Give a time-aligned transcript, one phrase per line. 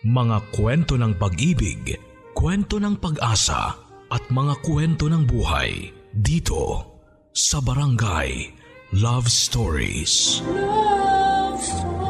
[0.00, 1.92] Mga kwento ng pag-ibig,
[2.32, 3.76] kwento ng pag-asa
[4.08, 6.88] at mga kwento ng buhay dito
[7.36, 8.48] sa Barangay
[8.96, 10.40] Love Stories.
[10.48, 12.00] Love Stories.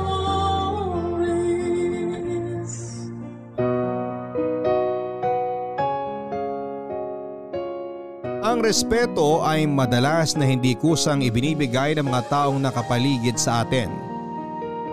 [8.46, 14.09] Ang respeto ay madalas na hindi kusang ibinibigay ng mga taong nakapaligid sa atin.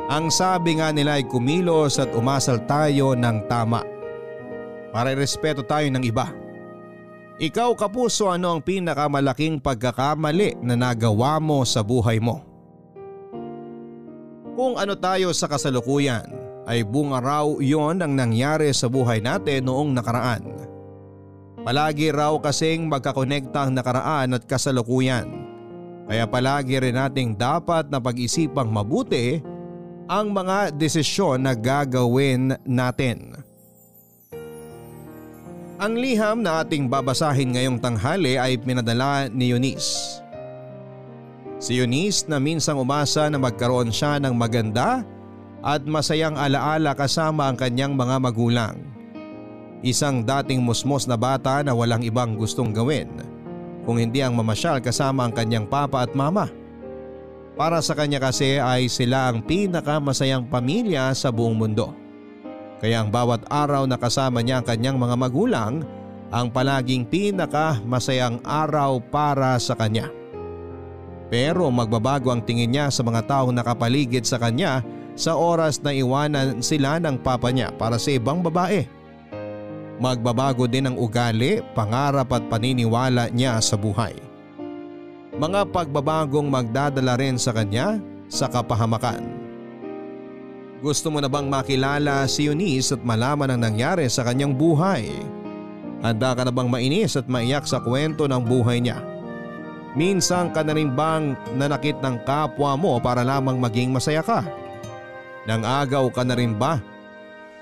[0.08, 3.84] Ang sabi nga nila ay kumilos at umasal tayo ng tama.
[4.96, 6.32] Para respeto tayo ng iba.
[7.44, 12.40] Ikaw kapuso ano ang pinakamalaking pagkakamali na nagawa mo sa buhay mo?
[14.56, 16.32] Kung ano tayo sa kasalukuyan
[16.64, 20.56] ay bunga raw yon ang nangyari sa buhay natin noong nakaraan.
[21.68, 25.28] Palagi raw kasing magkakonekta ang nakaraan at kasalukuyan.
[26.08, 29.44] Kaya palagi rin nating dapat na pag-isipang mabuti
[30.08, 33.36] ang mga desisyon na gagawin natin.
[35.78, 40.24] Ang liham na ating babasahin ngayong tanghali ay pinadala ni Eunice.
[41.62, 45.06] Si Eunice na minsang umasa na magkaroon siya ng maganda
[45.62, 48.78] at masayang alaala kasama ang kanyang mga magulang.
[49.86, 53.14] Isang dating musmos na bata na walang ibang gustong gawin
[53.86, 56.50] kung hindi ang mamasyal kasama ang kanyang papa at mama.
[57.58, 61.90] Para sa kanya kasi ay sila ang pinakamasayang pamilya sa buong mundo.
[62.78, 65.82] Kaya ang bawat araw na kasama niya ang kanyang mga magulang
[66.30, 70.14] ang palaging pinakamasayang araw para sa kanya.
[71.34, 74.86] Pero magbabago ang tingin niya sa mga taong nakapaligid sa kanya
[75.18, 78.86] sa oras na iwanan sila ng papa niya para sa ibang babae.
[79.98, 84.27] Magbabago din ang ugali, pangarap at paniniwala niya sa buhay.
[85.38, 89.22] Mga pagbabagong magdadala rin sa kanya sa kapahamakan.
[90.82, 95.14] Gusto mo na bang makilala si Eunice at malaman ang nangyari sa kanyang buhay?
[96.02, 98.98] Handa ka na bang mainis at maiyak sa kwento ng buhay niya?
[99.94, 104.42] Minsan ka na rin bang nanakit ng kapwa mo para lamang maging masaya ka?
[105.46, 106.82] Nang agaw ka na rin ba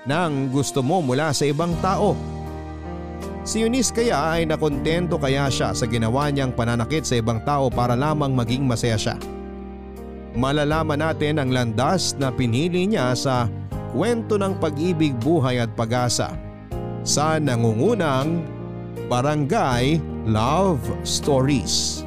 [0.08, 2.35] ng gusto mo mula sa ibang tao?
[3.46, 7.94] Si Eunice kaya ay nakontento kaya siya sa ginawa niyang pananakit sa ibang tao para
[7.94, 9.14] lamang maging masaya siya.
[10.34, 13.46] Malalaman natin ang landas na pinili niya sa
[13.94, 16.34] kwento ng pag-ibig, buhay at pag-asa
[17.06, 18.42] sa nangungunang
[19.06, 22.02] Barangay Love Stories.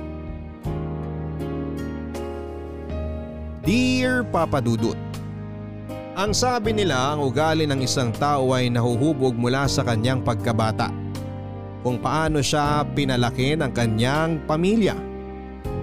[3.63, 4.99] Dear Papa Dudut,
[6.19, 10.91] Ang sabi nila ang ugali ng isang tao ay nahuhubog mula sa kanyang pagkabata.
[11.79, 14.99] Kung paano siya pinalaki ng kanyang pamilya.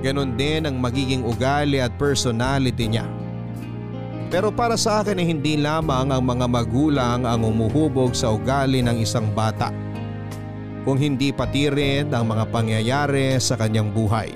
[0.04, 3.08] Ganon din ang magiging ugali at personality niya.
[4.28, 9.00] Pero para sa akin ay hindi lamang ang mga magulang ang umuhubog sa ugali ng
[9.00, 9.72] isang bata.
[10.84, 14.30] Kung hindi pati rin ang mga pangyayari sa kanyang buhay.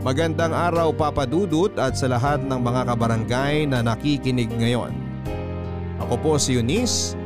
[0.00, 4.96] Magandang araw Papa Dudut at sa lahat ng mga kabarangay na nakikinig ngayon.
[6.00, 7.19] Ako po si Eunice,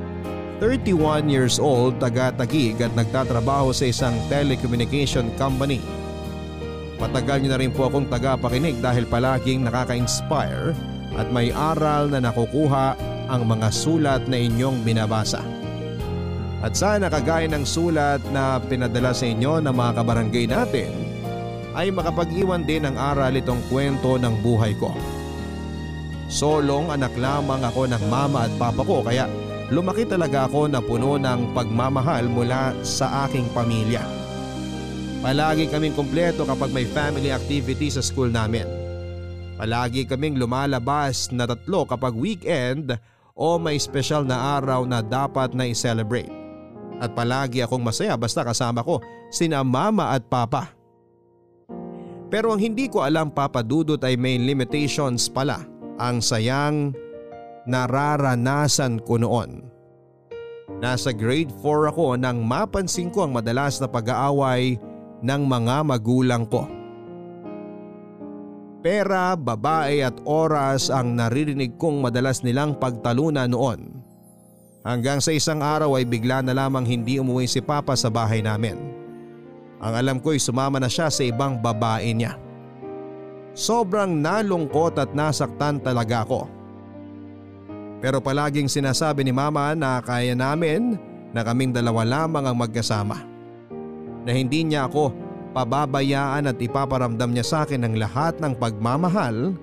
[0.63, 5.83] 31 years old, taga-tagig at nagtatrabaho sa isang telecommunication company.
[7.03, 10.71] Matagal niyo na rin po akong taga-pakinig dahil palaging nakaka-inspire
[11.19, 12.95] at may aral na nakukuha
[13.27, 15.43] ang mga sulat na inyong binabasa.
[16.65, 20.93] At sana kagaya ng sulat na pinadala sa inyo ng mga kabarangay natin
[21.75, 24.95] ay makapag-iwan din ng aral itong kwento ng buhay ko.
[26.31, 29.29] Solong anak lamang ako ng mama at papa ko kaya
[29.75, 34.07] lumaki talaga ako na puno ng pagmamahal mula sa aking pamilya.
[35.19, 38.65] Palagi kaming kumpleto kapag may family activity sa school namin.
[39.59, 42.95] Palagi kaming lumalabas na tatlo kapag weekend
[43.35, 46.31] o may special na araw na dapat na i-celebrate.
[47.03, 49.03] At palagi akong masaya basta kasama ko
[49.35, 50.71] sina mama at papa.
[52.31, 55.63] Pero ang hindi ko alam Papa Dudut ay may limitations pala
[56.03, 56.91] ang sayang
[57.65, 59.65] nararanasan ko noon.
[60.81, 64.77] Nasa grade 4 ako nang mapansin ko ang madalas na pag-aaway
[65.25, 66.69] ng mga magulang ko.
[68.85, 73.97] Pera, babae at oras ang naririnig kong madalas nilang pagtaluna noon.
[74.85, 78.77] Hanggang sa isang araw ay bigla na lamang hindi umuwi si Papa sa bahay namin.
[79.81, 82.37] Ang alam ko ay sumama na siya sa ibang babae niya.
[83.57, 86.54] Sobrang nalungkot at nasaktan talaga ako.
[88.05, 91.01] Pero palaging sinasabi ni mama na kaya namin
[91.33, 93.25] na kaming dalawa lamang ang magkasama.
[94.29, 95.09] Na hindi niya ako
[95.57, 99.57] pababayaan at ipaparamdam niya sa akin ang lahat ng pagmamahal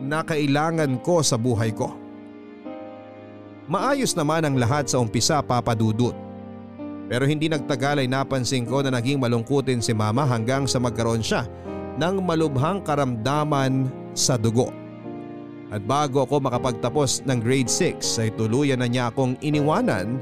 [0.00, 1.92] na kailangan ko sa buhay ko.
[3.68, 6.16] Maayos naman ang lahat sa umpisa papadudot.
[7.12, 11.44] Pero hindi nagtagal ay napansin ko na naging malungkutin si mama hanggang sa magkaroon siya
[12.00, 14.87] ng malubhang karamdaman sa dugo.
[15.68, 20.16] At bago ako makapagtapos ng grade 6 ay tuluyan na niya akong iniwanan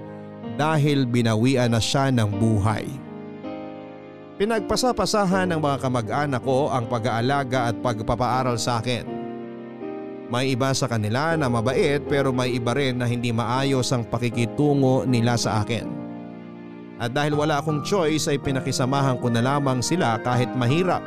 [0.58, 2.86] dahil binawian na siya ng buhay.
[4.36, 9.06] Pinagpasapasahan ng mga kamag-anak ko ang pag-aalaga at pagpapaaral sa akin.
[10.26, 15.06] May iba sa kanila na mabait pero may iba rin na hindi maayos ang pakikitungo
[15.06, 15.86] nila sa akin.
[16.98, 21.04] At dahil wala akong choice ay pinakisamahan ko na lamang sila kahit mahirap.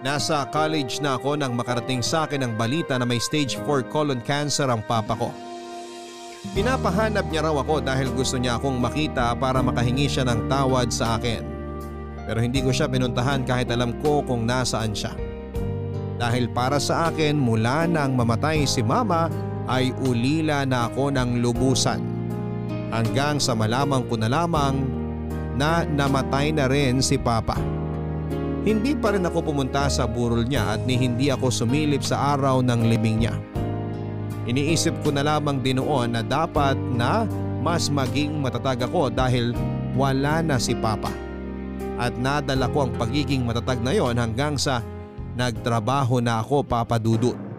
[0.00, 4.24] Nasa college na ako nang makarating sa akin ang balita na may stage 4 colon
[4.24, 5.28] cancer ang papa ko.
[6.56, 11.20] Pinapahanap niya raw ako dahil gusto niya akong makita para makahingi siya ng tawad sa
[11.20, 11.44] akin.
[12.24, 15.12] Pero hindi ko siya pinuntahan kahit alam ko kung nasaan siya.
[16.16, 19.28] Dahil para sa akin mula nang mamatay si mama
[19.68, 22.00] ay ulila na ako ng lubusan.
[22.88, 24.80] Hanggang sa malamang ko na lamang
[25.60, 27.79] na namatay na rin si papa.
[28.60, 32.60] Hindi pa rin ako pumunta sa burol niya at ni hindi ako sumilip sa araw
[32.60, 33.34] ng libing niya.
[34.44, 37.24] Iniisip ko na lamang din noon na dapat na
[37.64, 39.56] mas maging matatag ako dahil
[39.96, 41.12] wala na si Papa.
[41.96, 44.80] At nadala ko ang pagiging matatag na yon hanggang sa
[45.36, 46.64] nagtrabaho na ako.
[46.64, 47.49] Ikaw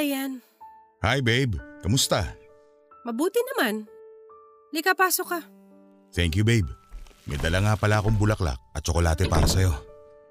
[0.00, 0.32] pala yan.
[1.04, 2.24] Hi babe, kamusta?
[3.04, 3.84] Mabuti naman.
[4.72, 5.40] Lika, pasok ka.
[6.16, 6.64] Thank you babe.
[7.28, 9.76] May dala nga pala akong bulaklak at tsokolate para sa'yo.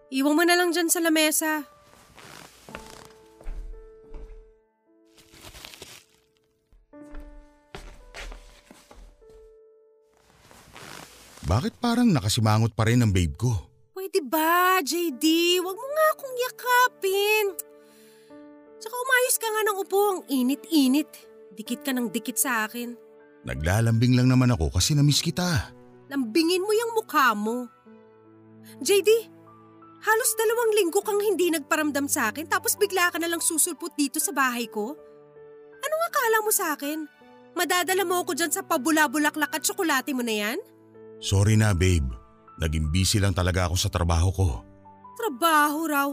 [0.09, 1.69] Iwan mo na lang dyan sa lamesa.
[11.45, 13.53] Bakit parang nakasimangot pa rin ang babe ko?
[13.93, 15.57] Pwede ba, JD?
[15.61, 17.68] Huwag mo nga akong yakapin.
[18.79, 21.11] Tsaka umayos ka nga ng upo, ang init-init.
[21.51, 22.95] Dikit ka ng dikit sa akin.
[23.43, 25.75] Naglalambing lang naman ako kasi namiss kita.
[26.07, 27.67] Lambingin mo yung mukha mo.
[28.79, 29.09] JD,
[30.03, 34.19] halos dalawang linggo kang hindi nagparamdam sa akin tapos bigla ka na lang susulpot dito
[34.23, 34.95] sa bahay ko.
[35.79, 37.07] Anong akala mo sa akin?
[37.55, 40.57] Madadala mo ako dyan sa pabula-bulaklak at tsokolate mo na yan?
[41.19, 42.07] Sorry na babe.
[42.59, 44.47] Naging busy lang talaga ako sa trabaho ko.
[45.19, 46.09] Trabaho raw.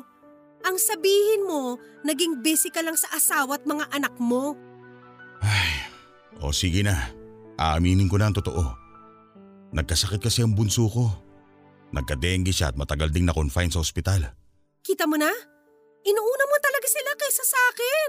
[0.66, 4.58] Ang sabihin mo, naging busy ka lang sa asawa at mga anak mo.
[5.38, 5.86] Ay,
[6.42, 7.14] o sige na.
[7.54, 8.66] Aaminin ko na ang totoo.
[9.70, 11.06] Nagkasakit kasi ang bunso ko.
[11.94, 14.26] Nagka-dengue siya at matagal ding na-confine sa ospital.
[14.82, 15.30] Kita mo na?
[16.02, 18.08] Inuuna mo talaga sila kaysa sa akin.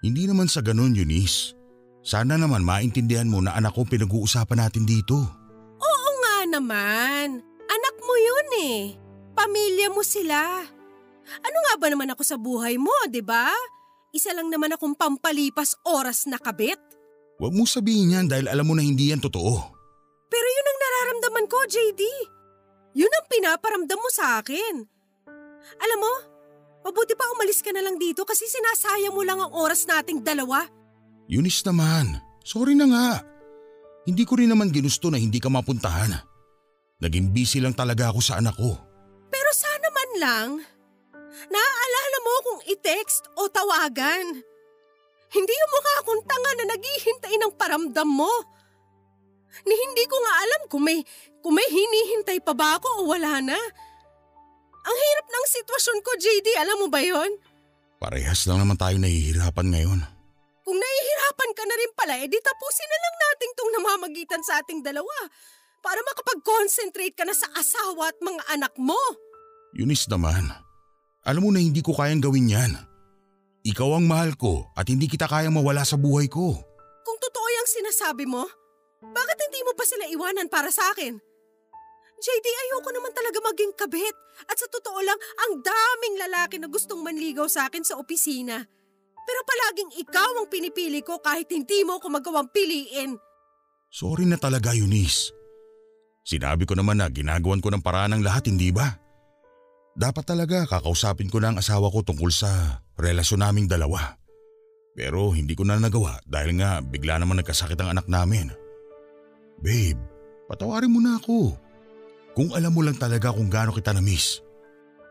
[0.00, 1.52] Hindi naman sa ganun, Eunice.
[2.00, 5.28] Sana naman maintindihan mo na anak ko pinag-uusapan natin dito.
[5.76, 7.44] Oo nga naman.
[7.68, 8.80] Anak mo yun eh.
[9.36, 10.64] Pamilya mo sila.
[11.44, 13.52] Ano nga ba naman ako sa buhay mo, di ba?
[14.12, 16.80] Isa lang naman akong pampalipas oras na kabit.
[17.38, 19.52] Huwag mo sabihin yan dahil alam mo na hindi yan totoo.
[20.28, 22.02] Pero yun ang nararamdaman ko, JD.
[22.98, 24.74] Yun ang pinaparamdam mo sa akin.
[25.78, 26.12] Alam mo,
[26.88, 30.66] mabuti pa umalis ka na lang dito kasi sinasayang mo lang ang oras nating dalawa.
[31.28, 33.08] Eunice naman, sorry na nga.
[34.08, 36.16] Hindi ko rin naman ginusto na hindi ka mapuntahan.
[36.98, 38.72] Naging busy lang talaga ako sa anak ko.
[39.28, 40.48] Pero sana man lang,
[41.46, 44.42] naaalala mo kung i-text o tawagan.
[45.28, 48.32] Hindi yung mukha akong tanga na naghihintay ng paramdam mo.
[49.64, 50.98] Ni hindi ko nga alam kung may,
[51.44, 53.58] kung may hinihintay pa ba ako o wala na.
[54.88, 56.48] Ang hirap ng sitwasyon ko, JD.
[56.64, 57.28] Alam mo ba yon?
[58.00, 60.00] Parehas lang naman tayo nahihirapan ngayon.
[60.64, 64.80] Kung nahihirapan ka na rin pala, edi tapusin na lang natin tong namamagitan sa ating
[64.84, 65.16] dalawa
[65.80, 68.98] para makapag-concentrate ka na sa asawa at mga anak mo.
[69.76, 70.48] Eunice naman,
[71.28, 72.72] alam mo na hindi ko kayang gawin yan.
[73.68, 76.56] Ikaw ang mahal ko at hindi kita kayang mawala sa buhay ko.
[77.04, 78.48] Kung totoo yung sinasabi mo,
[79.04, 81.20] bakit hindi mo pa sila iwanan para sa akin?
[82.18, 84.16] JD, ayoko naman talaga maging kabit.
[84.48, 88.64] At sa totoo lang, ang daming lalaki na gustong manligaw sa akin sa opisina.
[89.22, 93.20] Pero palaging ikaw ang pinipili ko kahit hindi mo ako magawang piliin.
[93.92, 95.30] Sorry na talaga, Eunice.
[96.24, 99.07] Sinabi ko naman na ginagawan ko ng paraan ng lahat, hindi ba?
[99.98, 104.14] Dapat talaga kakausapin ko na ang asawa ko tungkol sa relasyon naming dalawa.
[104.94, 108.54] Pero hindi ko na nagawa dahil nga bigla naman nagkasakit ang anak namin.
[109.58, 109.98] Babe,
[110.46, 111.50] patawarin mo na ako.
[112.38, 114.38] Kung alam mo lang talaga kung gaano kita na-miss,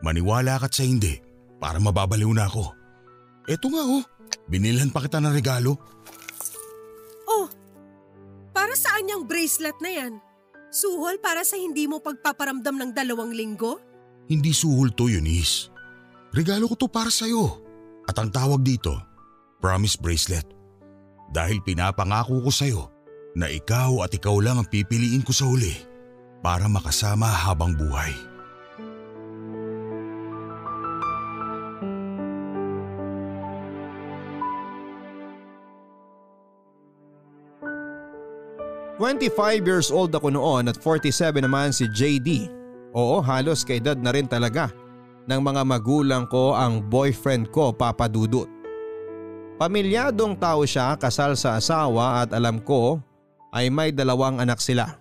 [0.00, 1.20] maniwala ka't sa hindi
[1.60, 2.72] para mababaliw na ako.
[3.44, 4.04] Eto nga oh,
[4.48, 5.76] binilhan pa kita ng regalo.
[7.28, 7.44] Oh,
[8.56, 10.12] para saan yung bracelet na yan?
[10.72, 13.87] Suhol para sa hindi mo pagpaparamdam ng dalawang linggo?
[14.28, 15.72] Hindi suhol to, Eunice.
[16.36, 17.64] Regalo ko to para sa'yo.
[18.04, 18.92] At ang tawag dito,
[19.56, 20.44] promise bracelet.
[21.32, 22.82] Dahil pinapangako ko sa'yo
[23.40, 25.72] na ikaw at ikaw lang ang pipiliin ko sa huli
[26.44, 28.12] para makasama habang buhay.
[38.98, 42.57] Twenty-five years old ako noon at 47 naman si JD.
[42.96, 44.72] Oo, halos kaedad na rin talaga
[45.28, 48.48] ng mga magulang ko ang boyfriend ko, Papa Dudut.
[49.60, 53.02] Pamilyadong tao siya, kasal sa asawa at alam ko
[53.52, 54.94] ay may dalawang anak sila.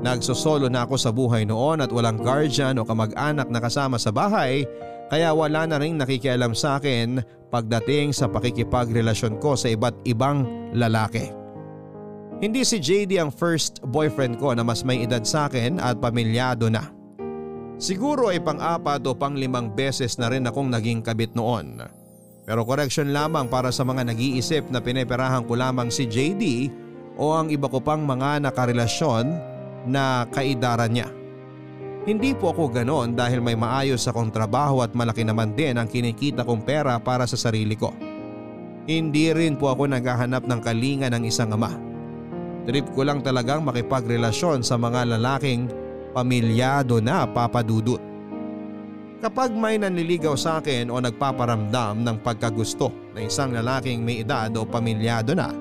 [0.00, 4.64] Nagsosolo na ako sa buhay noon at walang guardian o kamag-anak na kasama sa bahay
[5.12, 7.20] kaya wala na rin nakikialam sa akin
[7.52, 11.30] pagdating sa pakikipagrelasyon ko sa iba't ibang lalaki.
[12.40, 16.68] Hindi si JD ang first boyfriend ko na mas may edad sa akin at pamilyado
[16.68, 16.95] na.
[17.76, 21.76] Siguro ay pang-apat o pang-limang beses na rin akong naging kabit noon.
[22.48, 26.72] Pero correction lamang para sa mga nag-iisip na pineperahan ko lamang si JD
[27.20, 29.28] o ang iba ko pang mga nakarelasyon
[29.84, 31.08] na kaidaran niya.
[32.06, 36.46] Hindi po ako ganoon dahil may maayos akong trabaho at malaki naman din ang kinikita
[36.46, 37.90] kong pera para sa sarili ko.
[38.86, 41.74] Hindi rin po ako naghahanap ng kalinga ng isang ama.
[42.62, 45.66] Trip ko lang talagang makipagrelasyon sa mga lalaking
[46.16, 48.00] pamilyado na papadudot.
[49.20, 54.64] Kapag may nanliligaw sa akin o nagpaparamdam ng pagkagusto na isang lalaking may edad o
[54.64, 55.52] pamilyado na,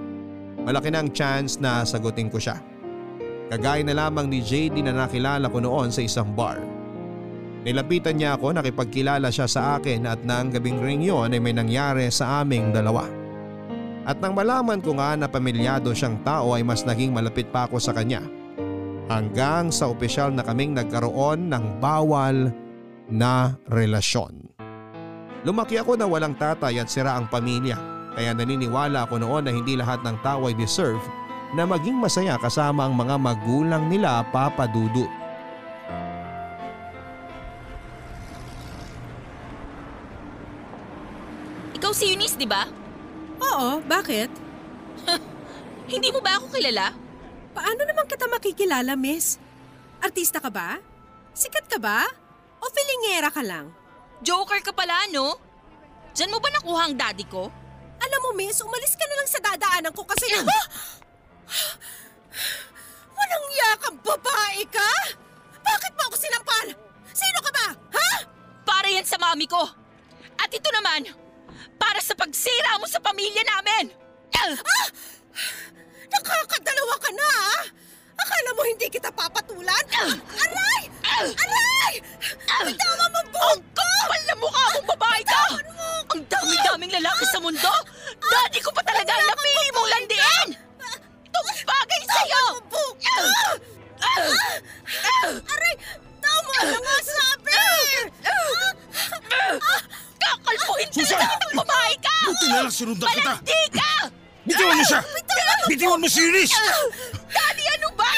[0.63, 2.55] malaki ng chance na sagutin ko siya.
[3.51, 6.63] Kagaya na lamang ni JD na nakilala ko noon sa isang bar.
[7.67, 12.07] Nilapitan niya ako nakipagkilala siya sa akin at nang gabing ring yon ay may nangyari
[12.07, 13.05] sa aming dalawa.
[14.05, 17.81] At nang malaman ko nga na pamilyado siyang tao ay mas naging malapit pa ako
[17.81, 18.21] sa kanya.
[19.05, 22.50] Hanggang sa opisyal na kaming nagkaroon ng bawal
[23.05, 24.50] na relasyon.
[25.45, 27.77] Lumaki ako na walang tatay at sira ang pamilya
[28.17, 31.03] kaya naniniwala ako noon na hindi lahat ng tao ay deserve
[31.53, 35.12] na maging masaya kasama ang mga magulang nila papadudot.
[41.77, 42.65] Ikaw si Eunice, di ba?
[43.38, 44.31] Oo, bakit?
[45.91, 47.04] Hindi mo ba ako kilala?
[47.55, 49.39] Paano naman kita makikilala, miss?
[50.03, 50.75] Artista ka ba?
[51.31, 52.03] Sikat ka ba?
[52.59, 53.71] O filingera ka lang?
[54.19, 55.39] Joker ka pala, no?
[56.12, 57.47] Diyan mo ba nakuha ang daddy ko?
[57.95, 60.27] Alam mo, miss, umalis ka na lang sa dadaanan ko kasi...
[60.35, 60.67] Ah!
[63.15, 64.91] Walang yakang babae ka?
[65.63, 66.67] Bakit mo ako sinampal?
[67.15, 67.67] Sino ka ba?
[67.95, 68.09] Ha?
[68.67, 69.63] Para yan sa mami ko.
[70.35, 71.07] At ito naman,
[71.79, 73.95] para sa pagsira mo sa pamilya namin.
[74.35, 74.55] Ah!
[76.15, 77.63] Nakakadalawa ka na, ah!
[78.15, 79.86] Akala mo hindi kita papatulan?
[79.91, 80.84] Aray!
[81.19, 81.93] Aray!
[82.63, 83.84] Bitawan mo buhok ko!
[83.84, 85.43] Kapal na mukha mong babae ka!
[86.15, 87.74] Ang dami-daming lalaki sa mundo!
[88.24, 90.50] Daddy ko pa talaga ang napili mong landiin!
[91.27, 92.43] Itong bagay sa'yo!
[92.55, 93.24] Bitawan mo buhok ko!
[95.51, 95.75] Aray!
[96.24, 97.60] Tama na nga sabi!
[100.15, 102.15] Kakalpuhin talaga kitang babae ka!
[102.31, 103.34] Buti na lang sinundan kita!
[103.36, 103.91] Malandi ka!
[104.45, 105.01] Bitiwan mo siya!
[105.65, 106.53] Bitiwan mo si Eunice!
[107.34, 108.12] Daddy, ano ba?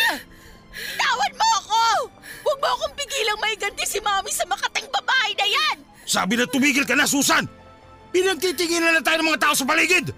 [0.99, 1.81] Tawan mo ako!
[2.43, 5.77] Huwag mo akong bigilang may ganti si Mami sa makating babae na yan!
[6.03, 7.47] Sabi na tumigil ka na, Susan!
[8.11, 10.11] Pinagtitinginan na tayo ng mga tao sa paligid!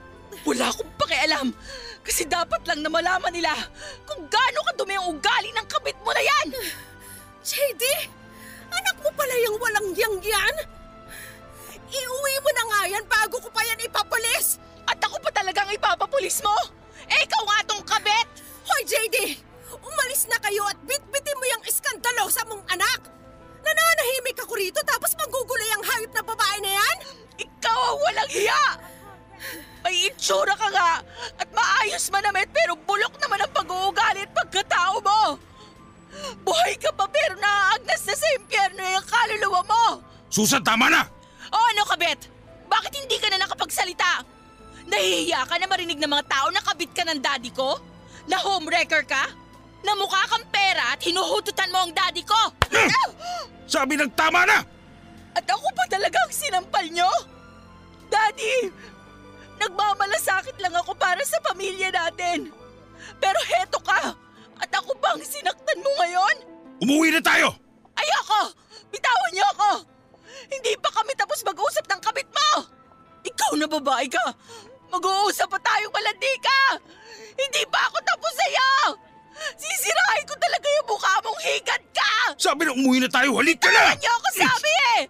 [0.46, 1.48] Wala akong pakialam.
[2.02, 3.54] Kasi dapat lang na malaman nila
[4.08, 6.48] kung gaano kadumi ang ugali ng kabit mo na yan.
[7.46, 7.84] JD!
[8.70, 10.56] Anak mo pala yung walang yang yan?
[11.90, 14.58] Iuwi mo na nga yan bago ko pa yan ipapalis!
[14.90, 16.79] At ako pa talagang ipapapulis mo?
[17.10, 18.28] Eh, ikaw nga tong kabit!
[18.66, 19.18] Hoy, JD!
[19.82, 23.02] Umalis na kayo at bitbitin mo yung iskandalo sa mong anak!
[23.60, 26.98] Nananahimik ako rito tapos magugulay ang hayop na babae na yan?
[27.38, 28.64] Ikaw ang walang hiya!
[29.80, 30.90] May itsura ka nga
[31.40, 35.22] at maayos manamit pero bulok naman ang pag-uugali at pagkatao mo!
[36.44, 39.84] Buhay ka pa pero naaagnas na sa impyerno yung kaluluwa mo!
[40.30, 41.08] Susan, tama na!
[41.50, 42.30] O ano kabit?
[42.70, 44.39] Bakit hindi ka na nakapagsalita?
[44.90, 47.78] Nahihiya ka na marinig ng mga tao na kabit ka ng daddy ko?
[48.26, 49.30] Na homewrecker ka?
[49.86, 52.42] Na mukha kang pera at hinuhututan mo ang daddy ko?
[53.74, 54.60] Sabi ng tama na!
[55.38, 57.08] At ako pa talagang sinampal nyo?
[58.10, 58.74] Daddy,
[59.62, 62.50] nagmamalasakit lang ako para sa pamilya natin.
[63.22, 64.18] Pero heto ka,
[64.60, 64.70] at
[66.90, 67.54] umuwi na tayo!
[67.94, 68.42] Ayoko!
[68.90, 69.72] Bitawan niyo ako!
[70.50, 72.66] Hindi pa kami tapos mag-usap ng kabit mo!
[73.22, 74.26] Ikaw na babae ka!
[74.90, 76.62] Mag-uusap pa tayong malandi ka!
[77.38, 78.72] Hindi pa ako tapos sa'yo!
[79.56, 82.12] Sisirahin ko talaga yung mukha mong higad ka!
[82.36, 83.94] Sabi na umuwi na tayo, halik ka na!
[83.94, 85.02] Bitawan niyo ako sabi eh!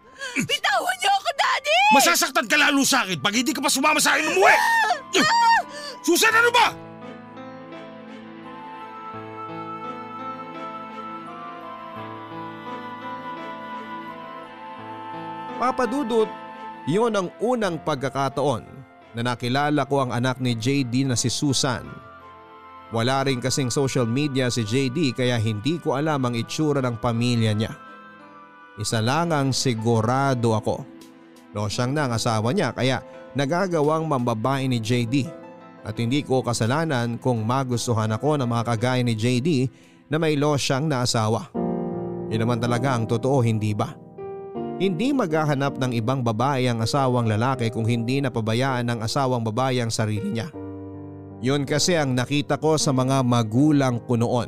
[0.43, 1.79] Bitawan niyo ako, Daddy!
[1.95, 4.55] Masasaktan ka lalo sa akin pag hindi ka pa sumama sa akin umuwi!
[6.03, 6.67] Susan, ano ba?
[15.59, 16.31] Papadudot,
[16.88, 18.78] yon ang unang pagkakataon
[19.19, 21.83] na nakilala ko ang anak ni JD na si Susan.
[22.95, 27.51] Wala rin kasing social media si JD kaya hindi ko alam ang itsura ng pamilya
[27.51, 27.75] niya.
[28.79, 30.88] Isa lang ang sigurado ako.
[31.51, 33.03] Losyang na ang asawa niya kaya
[33.35, 35.27] nagagawang mambabae ni JD
[35.83, 39.67] at hindi ko kasalanan kung magustuhan ako ng mga kagaya ni JD
[40.07, 41.51] na may losyang na asawa.
[42.31, 43.99] Yun naman talaga ang totoo hindi ba?
[44.79, 49.91] Hindi maghahanap ng ibang babae ang asawang lalaki kung hindi napabayaan ng asawang babae ang
[49.91, 50.48] sarili niya.
[51.43, 54.48] Yun kasi ang nakita ko sa mga magulang ko noon.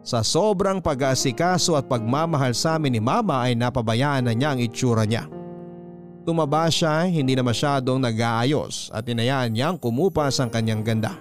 [0.00, 5.04] Sa sobrang pag-aasikaso at pagmamahal sa amin ni mama ay napabayaan na niya ang itsura
[5.04, 5.28] niya.
[6.24, 11.12] Tumaba siya, hindi na masyadong nag-aayos at inayaan niyang kumupas ang kanyang ganda.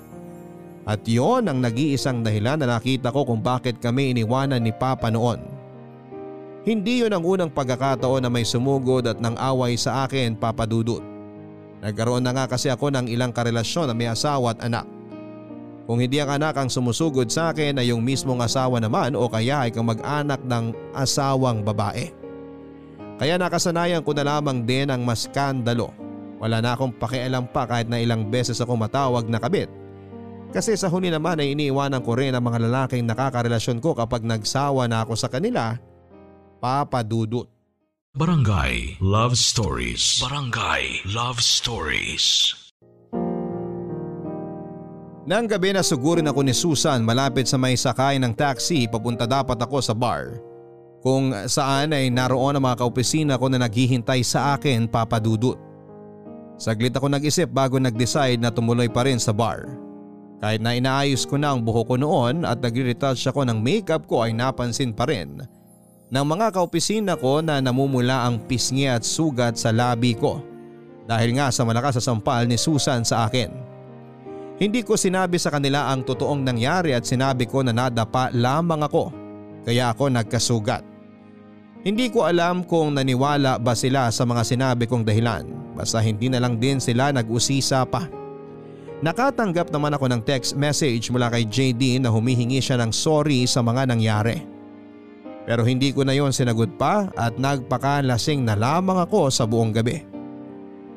[0.88, 5.53] At yon ang nag-iisang dahilan na nakita ko kung bakit kami iniwanan ni Papa noon.
[6.64, 11.04] Hindi yon ang unang pagkakataon na may sumugod at nang away sa akin papadudot.
[11.84, 14.88] Nagkaroon na nga kasi ako ng ilang karelasyon na may asawa at anak.
[15.84, 19.68] Kung hindi ang anak ang sumusugod sa akin ay yung mismong asawa naman o kaya
[19.68, 22.08] ay kang mag-anak ng asawang babae.
[23.20, 25.92] Kaya nakasanayan ko na lamang din ang maskandalo.
[26.40, 29.68] Wala na akong pakialam pa kahit na ilang beses ako matawag na kabit.
[30.56, 34.88] Kasi sa huli naman ay iniiwanan ko rin ang mga lalaking nakakarelasyon ko kapag nagsawa
[34.88, 35.76] na ako sa kanila
[36.64, 37.44] papadudot.
[38.16, 40.24] Barangay Love Stories.
[40.24, 42.56] Barangay Love Stories.
[45.28, 49.60] Nang gabi na sugurin ako ni Susan malapit sa may sakay ng taxi papunta dapat
[49.60, 50.40] ako sa bar.
[51.04, 55.60] Kung saan ay naroon ang mga kaopisina ko na naghihintay sa akin papadudot.
[56.56, 59.68] Saglit ako nag-isip bago nag-decide na tumuloy pa rin sa bar.
[60.40, 64.24] Kahit na inaayos ko na ang buhok ko noon at nagre-retouch ako ng makeup ko
[64.24, 65.44] ay napansin pa rin
[66.14, 70.46] ng mga kaopisina ko na namumula ang pisngi at sugat sa labi ko
[71.10, 73.50] dahil nga sa malakas sa sampal ni Susan sa akin.
[74.62, 79.10] Hindi ko sinabi sa kanila ang totoong nangyari at sinabi ko na nadapa lamang ako
[79.66, 80.86] kaya ako nagkasugat.
[81.82, 86.38] Hindi ko alam kung naniwala ba sila sa mga sinabi kong dahilan basta hindi na
[86.38, 88.06] lang din sila nag-usisa pa.
[89.02, 93.66] Nakatanggap naman ako ng text message mula kay JD na humihingi siya ng sorry sa
[93.66, 94.53] mga nangyari.
[95.44, 100.08] Pero hindi ko na yon sinagot pa at nagpakalasing na lamang ako sa buong gabi.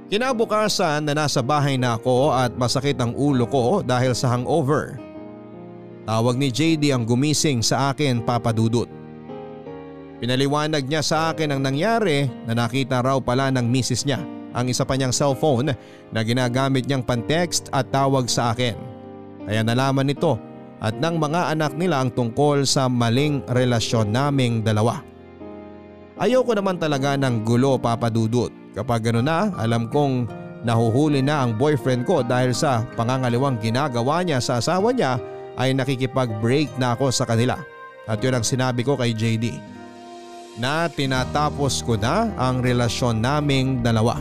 [0.07, 5.03] Kinabukasan na nasa bahay na ako at masakit ang ulo ko dahil sa hangover.
[6.07, 8.87] Tawag ni JD ang gumising sa akin papadudot.
[10.23, 14.23] Pinaliwanag niya sa akin ang nangyari na nakita raw pala ng misis niya
[14.57, 15.77] ang isa pa niyang cellphone
[16.09, 18.73] na ginagamit niyang pan-text at tawag sa akin.
[19.45, 20.41] Kaya nalaman nito
[20.81, 25.01] at ng mga anak nila ang tungkol sa maling relasyon naming dalawa.
[26.17, 28.49] Ayoko naman talaga ng gulo papadudot.
[28.77, 30.29] Kapag gano'n na alam kong
[30.65, 35.17] nahuhuli na ang boyfriend ko dahil sa pangangaliwang ginagawa niya sa asawa niya
[35.57, 37.57] ay nakikipag-break na ako sa kanila.
[38.05, 39.61] At yun ang sinabi ko kay JD.
[40.57, 44.17] Na tinatapos ko na ang relasyon naming dalawa.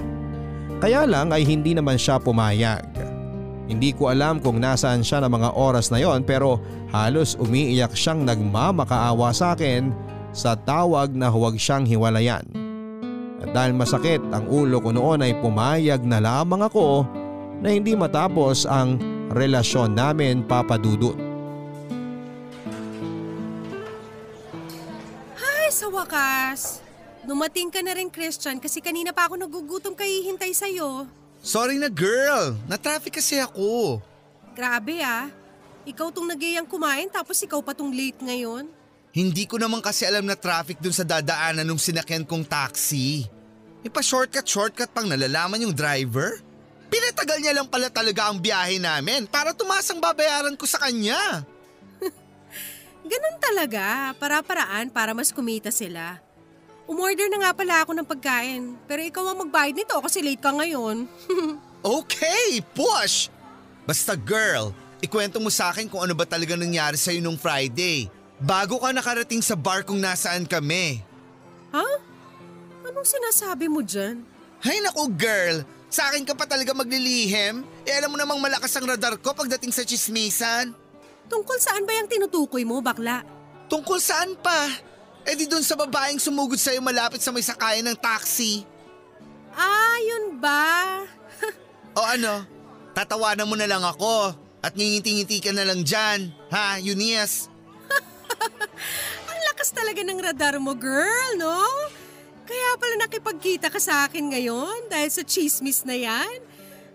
[0.83, 3.14] Kaya lang ay hindi naman siya pumayag.
[3.65, 6.61] Hindi ko alam kung nasaan siya ng mga oras na yon pero
[6.93, 9.89] halos umiiyak siyang nagmamakaawa sa akin
[10.29, 12.45] sa tawag na huwag siyang hiwalayan.
[13.41, 17.09] At dahil masakit ang ulo ko noon ay pumayag na lamang ako
[17.65, 19.01] na hindi matapos ang
[19.33, 21.17] relasyon namin papadudot.
[25.41, 26.85] Ay, sa wakas.
[27.25, 31.09] Dumating ka na rin, Christian, kasi kanina pa ako nagugutom kahihintay sa'yo.
[31.45, 34.01] Sorry na girl, na-traffic kasi ako.
[34.57, 35.29] Grabe ah.
[35.85, 38.65] Ikaw tong nagayang kumain tapos ikaw pa tong late ngayon.
[39.13, 43.29] Hindi ko naman kasi alam na traffic dun sa dadaanan nung sinakyan kong taxi.
[43.85, 46.41] May pa shortcut shortcut pang nalalaman yung driver.
[46.89, 51.45] Pinatagal niya lang pala talaga ang biyahe namin para tumasang babayaran ko sa kanya.
[53.05, 56.24] Ganun talaga, para-paraan para mas kumita sila.
[56.85, 60.53] Umorder na nga pala ako ng pagkain, pero ikaw ang magbayad nito kasi late ka
[60.53, 61.09] ngayon.
[61.97, 63.33] okay, push!
[63.89, 64.69] Basta girl,
[65.01, 68.05] ikwento mo sa akin kung ano ba talaga nangyari sa'yo nung Friday.
[68.37, 71.01] Bago ka nakarating sa bar kung nasaan kami.
[71.73, 71.87] Ha?
[72.85, 74.21] Anong sinasabi mo dyan?
[74.61, 77.65] Hay naku girl, sa akin ka pa talaga maglilihim?
[77.81, 80.69] Eh alam mo namang malakas ang radar ko pagdating sa chismisan.
[81.25, 83.25] Tungkol saan ba yung tinutukoy mo, bakla?
[83.65, 84.69] Tungkol saan pa?
[85.25, 88.61] Eh di doon sa babaeng sumugod sa'yo malapit sa may sakayan ng taxi.
[89.57, 91.01] Ah, yun ba?
[91.97, 92.45] O ano,
[92.93, 96.29] tatawanan mo na lang ako at ngingiti-ngiti ka na lang dyan.
[96.53, 97.49] Ha, Eunice?
[99.31, 101.57] Ang lakas talaga ng radar mo, girl, no?
[102.45, 106.37] Kaya pala nakipagkita ka sa akin ngayon dahil sa chismis na yan.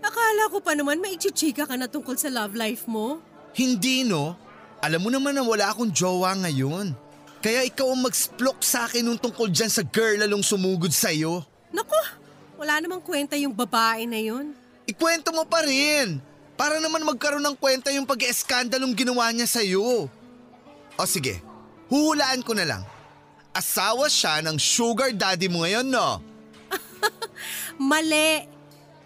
[0.01, 3.19] Akala ko pa naman maichichika ka na tungkol sa love life mo.
[3.59, 4.39] Hindi no.
[4.81, 7.10] Alam mo naman na wala akong jowa ngayon.
[7.41, 11.41] Kaya ikaw ang mag-splok sa akin nung tungkol dyan sa girl lalong sumugod sa'yo.
[11.73, 11.97] Naku,
[12.61, 14.53] wala namang kwenta yung babae na yun.
[14.85, 16.21] Ikwento mo pa rin.
[16.61, 20.13] Para naman magkaroon ng kwenta yung pag-eskandalong ginawa niya sa'yo.
[21.01, 21.41] O sige,
[21.89, 22.83] huhulaan ko na lang.
[23.57, 26.21] Asawa siya ng sugar daddy mo ngayon, no?
[27.81, 28.45] Mali.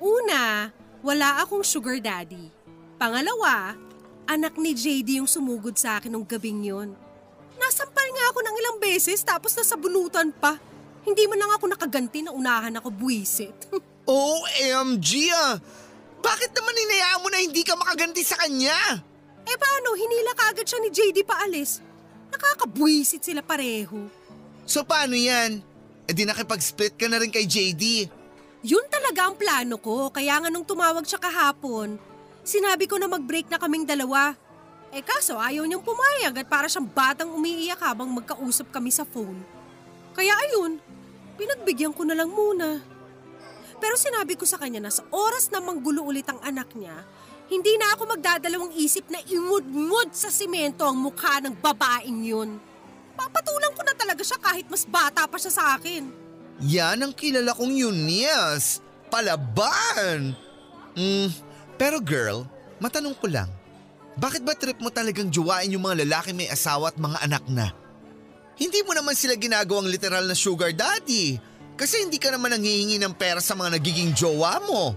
[0.03, 0.75] Una,
[1.07, 2.51] wala akong sugar daddy.
[2.99, 3.79] Pangalawa,
[4.27, 7.04] anak ni JD yung sumugod sa akin nung gabing yon.
[7.64, 10.61] Nasampal nga ako ng ilang beses tapos nasabunutan pa.
[11.05, 13.57] Hindi man lang ako nakaganti na unahan ako buwisit.
[14.05, 15.57] OMG ah!
[16.20, 19.00] Bakit naman hinayaan mo na hindi ka makaganti sa kanya?
[19.44, 21.85] eh paano, hinila kagad siya ni JD paalis.
[22.33, 24.09] Nakakabwisit sila pareho.
[24.64, 25.61] So paano yan?
[26.09, 28.09] E di nakipag-split ka na rin kay JD.
[28.64, 32.00] Yun talaga ang plano ko, kaya nga nung tumawag siya kahapon,
[32.40, 34.33] sinabi ko na mag-break na kaming dalawa.
[34.95, 39.43] Eh kaso ayaw niyang pumayag at para siyang batang umiiyak habang magkausap kami sa phone.
[40.15, 40.79] Kaya ayun,
[41.35, 42.79] pinagbigyan ko na lang muna.
[43.83, 46.95] Pero sinabi ko sa kanya na sa oras na manggulo ulit ang anak niya,
[47.51, 52.51] hindi na ako magdadalawang isip na imud-mud sa simento ang mukha ng babaeng yun.
[53.19, 56.07] Papatulang ko na talaga siya kahit mas bata pa siya sa akin.
[56.63, 58.79] Yan ang kilala kong Eunice.
[59.11, 60.39] Palaban!
[60.95, 61.35] Hmm,
[61.75, 62.47] pero girl,
[62.79, 63.51] matanong ko lang.
[64.14, 67.74] Bakit ba trip mo talagang juwain yung mga lalaki may asawa at mga anak na?
[68.55, 71.42] Hindi mo naman sila ginagawang literal na sugar daddy.
[71.74, 74.94] Kasi hindi ka naman nanghihingi ng pera sa mga nagiging jowa mo.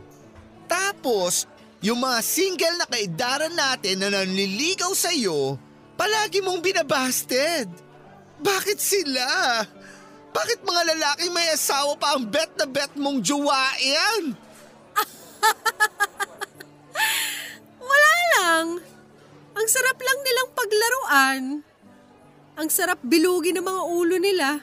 [0.69, 1.49] Tapos,
[1.81, 5.57] yung mga single na kaidaran natin na nanliligaw sa'yo,
[5.97, 7.65] palagi mong binabasted.
[8.37, 9.25] Bakit sila?
[10.29, 14.37] Bakit mga lalaking may asawa pa ang bet na bet mong jowain?
[17.89, 18.96] Wala lang.
[19.57, 21.41] Ang sarap lang nilang paglaruan.
[22.61, 24.61] Ang sarap bilugi ng mga ulo nila.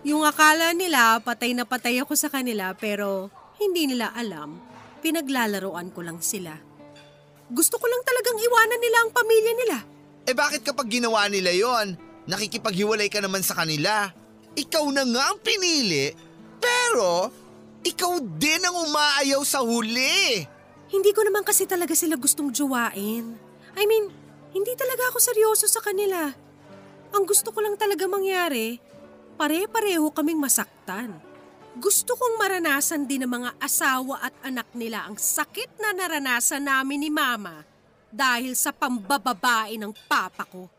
[0.00, 3.28] Yung akala nila patay na patay ako sa kanila pero
[3.60, 4.56] hindi nila alam.
[5.04, 6.56] Pinaglalaroan ko lang sila.
[7.52, 9.76] Gusto ko lang talagang iwanan nila ang pamilya nila.
[10.24, 14.08] Eh bakit kapag ginawa nila yon, nakikipaghiwalay ka naman sa kanila?
[14.56, 16.16] Ikaw na nga ang pinili,
[16.58, 17.28] pero
[17.84, 20.42] ikaw din ang umaayaw sa huli.
[20.90, 23.45] Hindi ko naman kasi talaga sila gustong jowain.
[23.76, 24.08] I mean,
[24.56, 26.32] hindi talaga ako seryoso sa kanila.
[27.12, 28.80] Ang gusto ko lang talaga mangyari,
[29.36, 31.12] pare-pareho kaming masaktan.
[31.76, 37.04] Gusto kong maranasan din ng mga asawa at anak nila ang sakit na naranasan namin
[37.04, 37.68] ni Mama
[38.08, 40.72] dahil sa pambababae ng papa ko.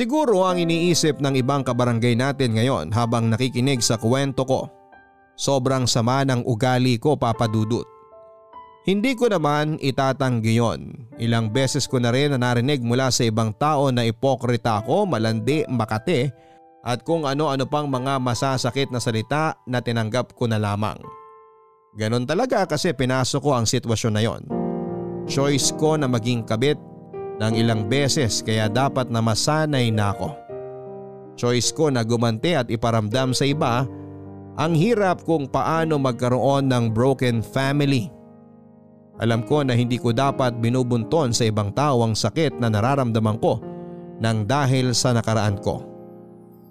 [0.00, 4.64] Siguro ang iniisip ng ibang kabarangay natin ngayon habang nakikinig sa kwento ko.
[5.36, 7.84] Sobrang sama ng ugali ko papadudot.
[8.88, 11.04] Hindi ko naman itatanggi yon.
[11.20, 15.68] Ilang beses ko na rin na narinig mula sa ibang tao na ipokrita ako, malandi,
[15.68, 16.32] makate
[16.80, 20.96] at kung ano-ano pang mga masasakit na salita na tinanggap ko na lamang.
[21.92, 24.42] Ganon talaga kasi pinasok ko ang sitwasyon na yon.
[25.28, 26.80] Choice ko na maging kabit
[27.40, 30.36] ng ilang beses kaya dapat na masanay na ako.
[31.40, 33.88] Choice ko na gumanti at iparamdam sa iba
[34.60, 38.12] ang hirap kung paano magkaroon ng broken family.
[39.20, 43.56] Alam ko na hindi ko dapat binubunton sa ibang tao ang sakit na nararamdaman ko
[44.20, 45.80] nang dahil sa nakaraan ko.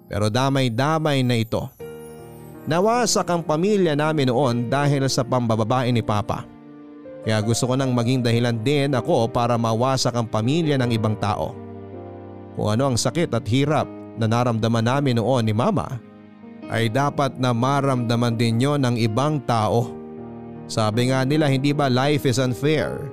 [0.06, 1.66] Pero damay-damay na ito.
[2.70, 6.46] Nawasak ang pamilya namin noon dahil sa pambababae ni Papa.
[7.20, 11.52] Kaya gusto ko nang maging dahilan din ako para mawasak ang pamilya ng ibang tao.
[12.56, 13.84] Kung ano ang sakit at hirap
[14.16, 16.00] na naramdaman namin noon ni Mama
[16.72, 19.92] ay dapat na maramdaman din yon ng ibang tao.
[20.70, 23.10] Sabi nga nila hindi ba life is unfair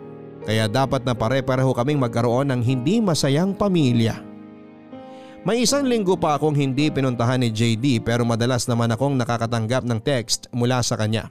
[0.48, 4.16] Kaya dapat na pare-pareho kaming magkaroon ng hindi masayang pamilya.
[5.44, 10.00] May isang linggo pa akong hindi pinuntahan ni JD pero madalas naman akong nakakatanggap ng
[10.00, 11.28] text mula sa kanya.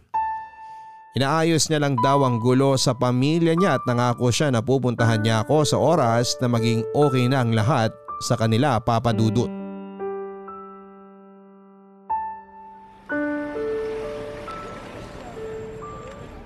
[1.16, 5.48] Inaayos niya lang daw ang gulo sa pamilya niya at nangako siya na pupuntahan niya
[5.48, 7.88] ako sa oras na maging okay na ang lahat
[8.20, 9.48] sa kanila papadudot.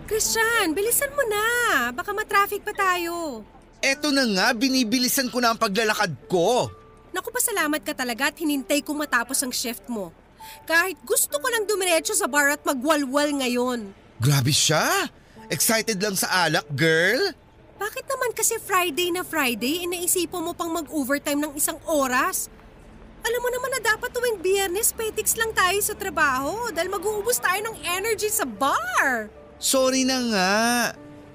[0.07, 1.47] Christian, bilisan mo na.
[1.91, 3.43] Baka matraffic pa tayo.
[3.83, 6.71] Eto na nga, binibilisan ko na ang paglalakad ko.
[7.11, 10.15] Naku pasalamat ka talaga at hinintay kong matapos ang shift mo.
[10.63, 13.99] Kahit gusto ko lang dumiretso sa bar at magwalwal ngayon.
[14.21, 15.09] Grabe siya.
[15.49, 17.33] Excited lang sa alak, girl.
[17.81, 22.53] Bakit naman kasi Friday na Friday, inaisipan mo pang mag-overtime ng isang oras?
[23.25, 27.61] Alam mo naman na dapat tuwing biyernes, petix lang tayo sa trabaho dahil mag-uubos tayo
[27.65, 29.33] ng energy sa bar.
[29.57, 30.57] Sorry na nga.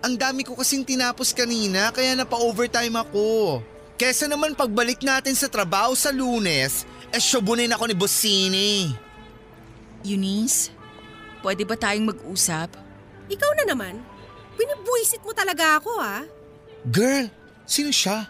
[0.05, 3.61] Ang dami ko kasing tinapos kanina kaya napa-overtime ako.
[3.97, 8.73] Kesa naman pagbalik natin sa trabaho sa lunes, eh syobunin ako ni Bossini.
[10.05, 10.74] Eunice,
[11.45, 12.73] pwede ba tayong mag-usap?
[13.29, 14.01] Ikaw na naman.
[14.57, 16.25] Binibwisit mo talaga ako ha.
[16.89, 17.29] Girl,
[17.69, 18.25] sino siya?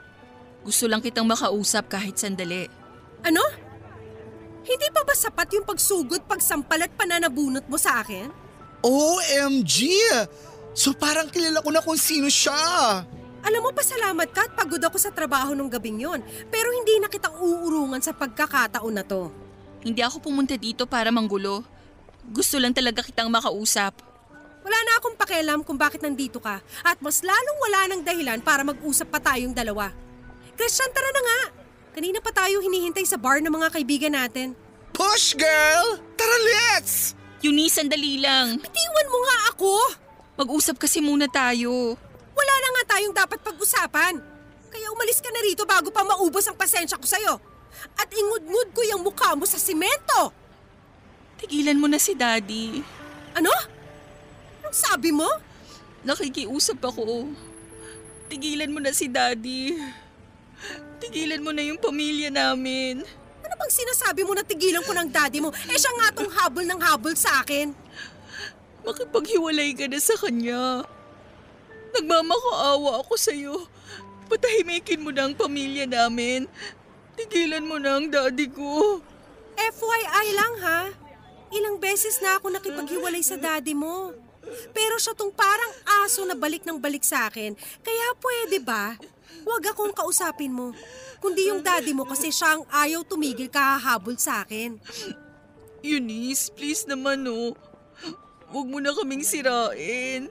[0.68, 2.68] Gusto lang kitang makausap kahit sandali.
[3.24, 3.40] Ano?
[4.66, 8.28] Hindi pa ba sapat yung pagsugod, pagsampal at pananabunot mo sa akin?
[8.84, 9.88] OMG!
[10.76, 13.06] So parang kilala ko na kung sino siya.
[13.46, 16.20] Alam mo, pasalamat ka at pagod ako sa trabaho nung gabing yon.
[16.50, 19.30] Pero hindi na kitang uurungan sa pagkakataon na to.
[19.86, 21.62] Hindi ako pumunta dito para manggulo.
[22.34, 24.02] Gusto lang talaga kitang makausap.
[24.66, 28.66] Wala na akong pakialam kung bakit nandito ka at mas lalong wala ng dahilan para
[28.66, 29.94] mag-usap pa tayong dalawa.
[30.58, 31.42] Christian, tara na nga.
[31.94, 34.58] Kanina pa tayo hinihintay sa bar ng mga kaibigan natin.
[34.96, 36.02] Push, girl!
[36.18, 37.14] Tara, let's!
[37.46, 38.58] Eunice, sandali lang.
[38.58, 39.74] Bitiwan mo nga ako!
[40.36, 41.94] Mag-usap kasi muna tayo.
[42.36, 44.18] Wala na nga tayong dapat pag-usapan.
[44.74, 47.38] Kaya umalis ka na rito bago pa maubos ang pasensya ko sa'yo.
[47.96, 50.34] At ingud-ngud ko yung mukha mo sa simento.
[51.36, 52.80] Tigilan mo na si Daddy.
[53.36, 53.52] Ano?
[54.64, 55.28] Anong sabi mo?
[56.08, 57.28] Nakikiusap ako.
[58.32, 59.76] Tigilan mo na si Daddy.
[61.04, 63.04] Tigilan mo na yung pamilya namin.
[63.46, 65.54] Ano bang sinasabi mo na tigilan ko ng daddy mo?
[65.70, 67.76] Eh siya nga tong habol ng habol sa akin.
[68.88, 70.82] Makipaghiwalay ka na sa kanya.
[71.94, 73.56] Nagmamakaawa ako sa'yo.
[74.26, 76.50] Patahimikin mo na ang pamilya namin.
[77.14, 79.04] Tigilan mo na ang daddy ko.
[79.56, 81.05] FYI lang ha.
[81.56, 84.12] Ilang beses na ako nakipaghiwalay sa daddy mo.
[84.76, 85.72] Pero siya tong parang
[86.04, 87.56] aso na balik ng balik sa akin.
[87.82, 89.00] Kaya pwede ba?
[89.48, 90.76] Huwag akong kausapin mo.
[91.24, 94.78] Kundi yung daddy mo kasi siya ang ayaw tumigil kahahabol sa akin.
[95.80, 97.56] Eunice, please naman oh.
[98.52, 100.28] Huwag mo na kaming sirain.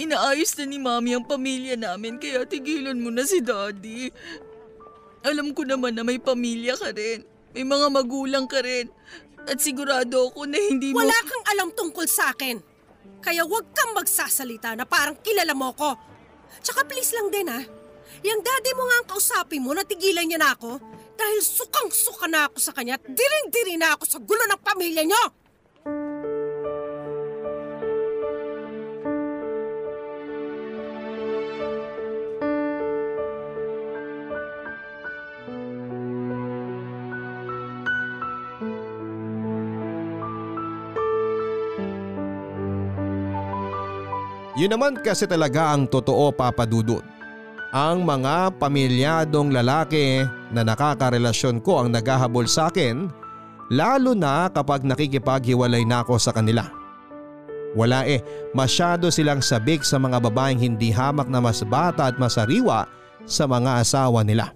[0.00, 4.08] Inaayos na ni Mami ang pamilya namin kaya tigilan mo na si Daddy.
[5.20, 7.20] Alam ko naman na may pamilya ka rin.
[7.52, 8.88] May mga magulang ka rin.
[9.50, 11.02] At sigurado ako na hindi mo...
[11.02, 12.62] Wala kang alam tungkol sa akin.
[13.18, 15.98] Kaya huwag kang magsasalita na parang kilala mo ko.
[16.62, 17.60] Tsaka please lang din ha.
[18.22, 20.78] Yang daddy mo nga ang kausapin mo na tigilan niya na ako
[21.18, 25.24] dahil sukang-suka na ako sa kanya at diring-diri na ako sa gulo ng pamilya niyo.
[44.60, 47.00] Yun naman kasi talaga ang totoo papadudot.
[47.72, 50.20] Ang mga pamilyadong lalaki
[50.52, 53.08] na nakakarelasyon ko ang naghahabol sa akin
[53.72, 56.68] lalo na kapag nakikipaghiwalay na ako sa kanila.
[57.72, 58.20] Wala eh,
[58.52, 62.84] masyado silang sabik sa mga babaeng hindi hamak na mas bata at masariwa
[63.24, 64.52] sa mga asawa nila.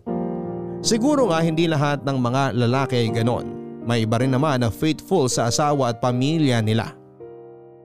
[0.84, 3.46] Siguro nga hindi lahat ng mga lalaki ay ganon.
[3.88, 7.03] May iba rin naman na faithful sa asawa at pamilya nila.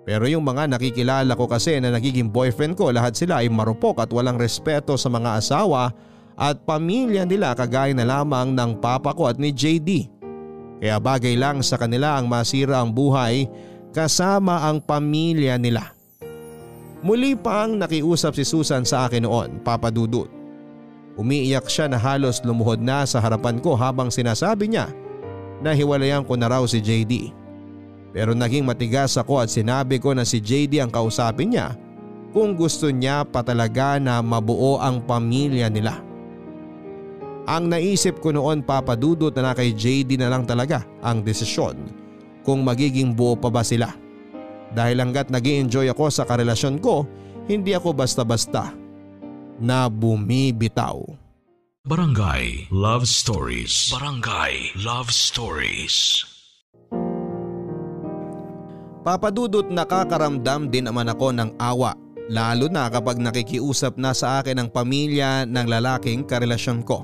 [0.10, 4.10] Pero yung mga nakikilala ko kasi na nagiging boyfriend ko lahat sila ay marupok at
[4.10, 5.94] walang respeto sa mga asawa
[6.34, 10.10] at pamilya nila kagaya na lamang ng papa ko at ni JD.
[10.82, 13.46] Kaya bagay lang sa kanila ang masira ang buhay
[13.94, 15.94] kasama ang pamilya nila.
[17.06, 20.28] Muli pang nakiusap si Susan sa akin noon, Papa Dudut.
[21.22, 24.90] Umiiyak siya na halos lumuhod na sa harapan ko habang sinasabi niya
[25.62, 27.39] na hiwalayan ko na raw si JD.
[28.10, 31.78] Pero naging matigas ako at sinabi ko na si JD ang kausapin niya
[32.34, 36.02] kung gusto niya pa talaga na mabuo ang pamilya nila.
[37.50, 41.78] Ang naisip ko noon papadudot na kay JD na lang talaga ang desisyon
[42.46, 43.90] kung magiging buo pa ba sila.
[44.70, 47.10] Dahil hanggat nag enjoy ako sa karelasyon ko,
[47.50, 48.80] hindi ako basta-basta.
[49.60, 51.04] na bumibitaw.
[51.84, 53.92] Barangay Love Stories.
[53.92, 56.29] Barangay Love Stories.
[59.00, 61.96] Papadudot nakakaramdam din naman ako ng awa
[62.30, 67.04] lalo na kapag nakikiusap na sa akin ang pamilya ng lalaking karelasyon ko.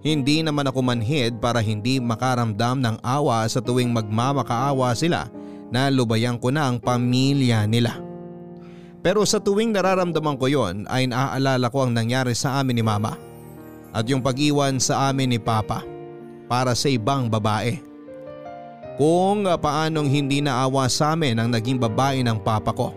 [0.00, 5.28] Hindi naman ako manhid para hindi makaramdam ng awa sa tuwing magmamakaawa sila
[5.72, 8.00] na lubayang ko na ang pamilya nila.
[9.00, 13.16] Pero sa tuwing nararamdaman ko yon ay naaalala ko ang nangyari sa amin ni mama
[13.96, 15.80] at yung pag-iwan sa amin ni papa
[16.44, 17.89] para sa ibang babae
[19.00, 22.92] kung paanong hindi naawa sa amin ang naging babae ng papa ko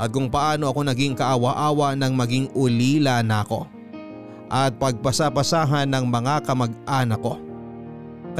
[0.00, 3.68] at kung paano ako naging kaawa-awa nang maging ulila na ako
[4.48, 7.36] at pagpasapasahan ng mga kamag-anak ko.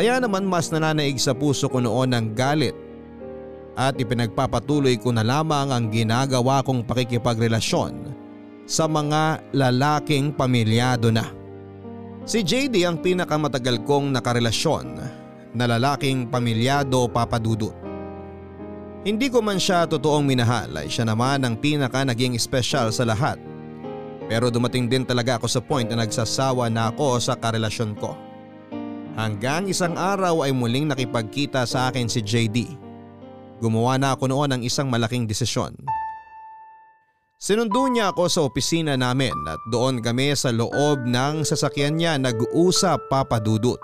[0.01, 2.73] Kaya naman mas nananaig sa puso ko noon ang galit
[3.77, 8.17] at ipinagpapatuloy ko na lamang ang ginagawa kong pakikipagrelasyon
[8.65, 11.29] sa mga lalaking pamilyado na.
[12.25, 15.18] Si JD ang pinakamatagal kong nakarelasyon
[15.57, 17.73] na lalaking pamilyado papadudot.
[19.07, 23.39] Hindi ko man siya totoong minahal ay siya naman ang pinaka naging espesyal sa lahat.
[24.29, 28.13] Pero dumating din talaga ako sa point na nagsasawa na ako sa karelasyon ko.
[29.17, 32.59] Hanggang isang araw ay muling nakipagkita sa akin si JD.
[33.59, 35.75] Gumawa na ako noon ng isang malaking desisyon.
[37.39, 43.07] Sinundo niya ako sa opisina namin at doon kami sa loob ng sasakyan niya nag-uusap
[43.07, 43.79] papadudot.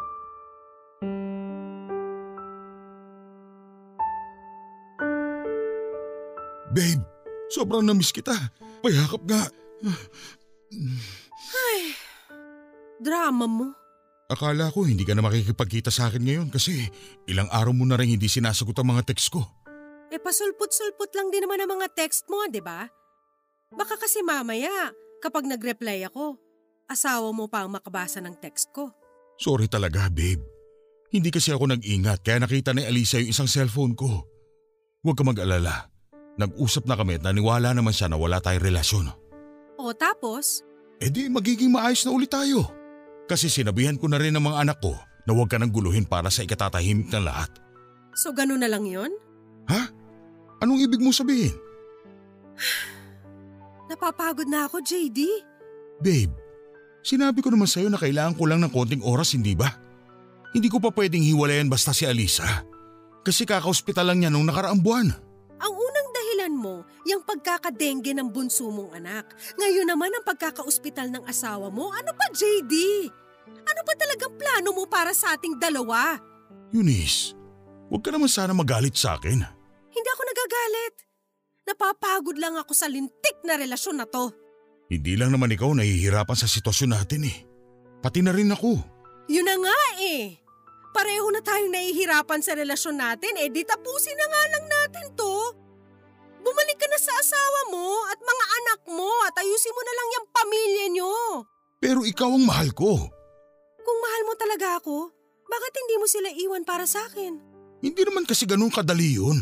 [6.75, 7.03] Babe,
[7.55, 8.35] sobrang namiss kita.
[8.83, 9.47] Payakap nga.
[11.55, 11.95] Ay,
[12.99, 13.67] drama mo.
[14.27, 16.91] Akala ko hindi ka na makikipagkita sa akin ngayon kasi
[17.31, 19.47] ilang araw mo na rin hindi sinasagot ang mga text ko.
[20.11, 22.91] Eh pasulput-sulput lang din naman ang mga text mo, di ba?
[23.71, 24.91] Baka kasi mamaya,
[25.23, 26.43] kapag nag-reply ako,
[26.91, 28.91] asawa mo pa ang makabasa ng text ko.
[29.39, 30.43] Sorry talaga, babe.
[31.15, 34.27] Hindi kasi ako nag-ingat kaya nakita ni Alisa yung isang cellphone ko.
[35.07, 35.94] Huwag ka mag-alala.
[36.35, 39.07] Nag-usap na kami at naniwala naman siya na wala tayong relasyon.
[39.79, 40.67] O tapos?
[40.99, 42.67] E di magiging maayos na ulit tayo.
[43.31, 44.95] Kasi sinabihan ko na rin ng mga anak ko
[45.25, 47.51] na huwag ka nang guluhin para sa ikatatahimik ng lahat.
[48.15, 49.11] So ganun na lang yon?
[49.71, 49.91] Ha?
[50.63, 51.55] Anong ibig mo sabihin?
[53.91, 55.21] Napapagod na ako, JD.
[56.01, 56.35] Babe,
[57.05, 59.71] sinabi ko naman sa'yo na kailangan ko lang ng konting oras, hindi ba?
[60.55, 62.47] Hindi ko pa pwedeng hiwalayan basta si Alisa.
[63.25, 65.09] Kasi kaka-hospital lang niya nung nakaraang buwan.
[65.59, 66.04] Ang unang
[66.35, 69.31] dahilan mo, yung pagkakadengge ng bunso mong anak.
[69.55, 71.95] Ngayon naman ang pagkakaospital ng asawa mo.
[71.95, 72.75] Ano pa, JD?
[73.47, 76.19] Ano ba talagang plano mo para sa ating dalawa?
[76.75, 77.39] Eunice,
[77.87, 79.39] huwag ka naman sana magalit sa akin.
[79.95, 80.95] Hindi ako nagagalit.
[81.71, 84.35] Napapagod lang ako sa lintik na relasyon na to.
[84.91, 87.47] Hindi lang naman ikaw nahihirapan sa sitwasyon natin eh.
[88.03, 88.75] Pati na rin ako.
[89.31, 90.35] Yun na nga eh.
[90.91, 95.64] Pareho na tayong nahihirapan sa relasyon natin, eh di tapusin na nga lang natin to.
[96.45, 100.09] Bumalik ka na sa asawa mo at mga anak mo at ayusin mo na lang
[100.13, 101.13] yung pamilya nyo.
[101.81, 103.01] Pero ikaw ang mahal ko.
[103.81, 105.09] Kung mahal mo talaga ako,
[105.49, 107.41] bakit hindi mo sila iwan para sa akin?
[107.81, 109.41] Hindi naman kasi ganun kadali yun.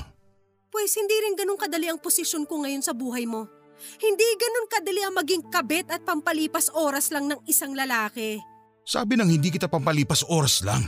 [0.70, 3.50] Pues hindi rin ganun kadali ang posisyon ko ngayon sa buhay mo.
[3.98, 8.38] Hindi ganun kadali ang maging kabit at pampalipas oras lang ng isang lalaki.
[8.82, 10.86] Sabi nang hindi kita pampalipas oras lang.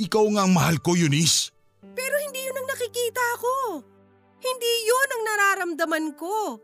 [0.00, 1.52] Ikaw nga ang mahal ko, Eunice.
[1.92, 3.54] Pero hindi yun ang nakikita ko.
[4.40, 6.56] Hindi yun ang nararamdaman ko.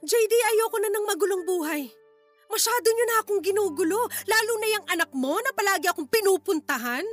[0.00, 1.82] JD, ayoko na ng magulong buhay.
[2.50, 7.06] Masyado nyo na akong ginugulo, lalo na yung anak mo na palagi akong pinupuntahan.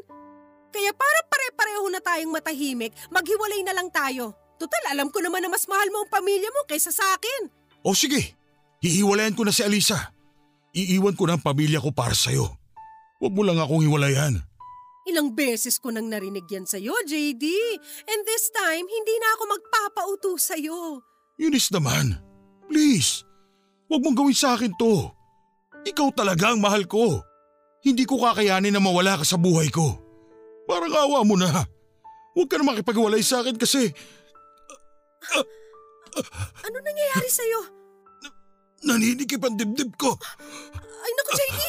[0.73, 4.33] Kaya para pare-pareho na tayong matahimik, maghiwalay na lang tayo.
[4.57, 7.53] Total, alam ko naman na mas mahal mo ang pamilya mo kaysa sa akin.
[7.85, 8.33] O sige,
[8.81, 10.09] hihiwalayan ko na si Alisa.
[10.73, 12.49] Iiwan ko na ang pamilya ko para sa'yo.
[13.21, 14.41] Huwag mo lang akong hiwalayan.
[15.07, 17.45] Ilang beses ko nang narinig yan sa'yo, JD.
[18.11, 20.99] And this time, hindi na ako magpapauto sa'yo.
[21.39, 22.19] Eunice naman,
[22.67, 23.23] please.
[23.87, 25.07] Huwag mong gawin sa akin to.
[25.87, 27.23] Ikaw talaga ang mahal ko.
[27.79, 29.95] Hindi ko kakayanin na mawala ka sa buhay ko.
[30.67, 31.47] Parang awa mo na.
[32.35, 33.87] Huwag ka na makipagwalay sa akin kasi
[36.67, 37.61] Ano nangyayari sa'yo?
[38.83, 40.13] naninikip ang dibdib ko.
[40.77, 41.59] Ay naku, JD!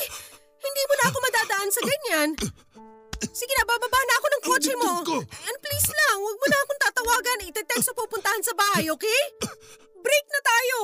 [0.59, 2.29] Hindi mo na ako madadaan sa ganyan.
[3.27, 4.93] Sige na, bababa na ako ng kotse mo.
[5.27, 7.47] And please lang, huwag mo na akong tatawagan.
[7.51, 9.23] Ite-text sa pupuntahan sa bahay, okay?
[9.99, 10.79] Break na tayo!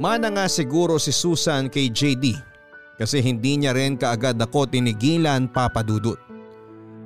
[0.00, 2.32] Mana nga siguro si Susan kay JD
[2.96, 6.29] kasi hindi niya rin kaagad ako tinigilan papadudot.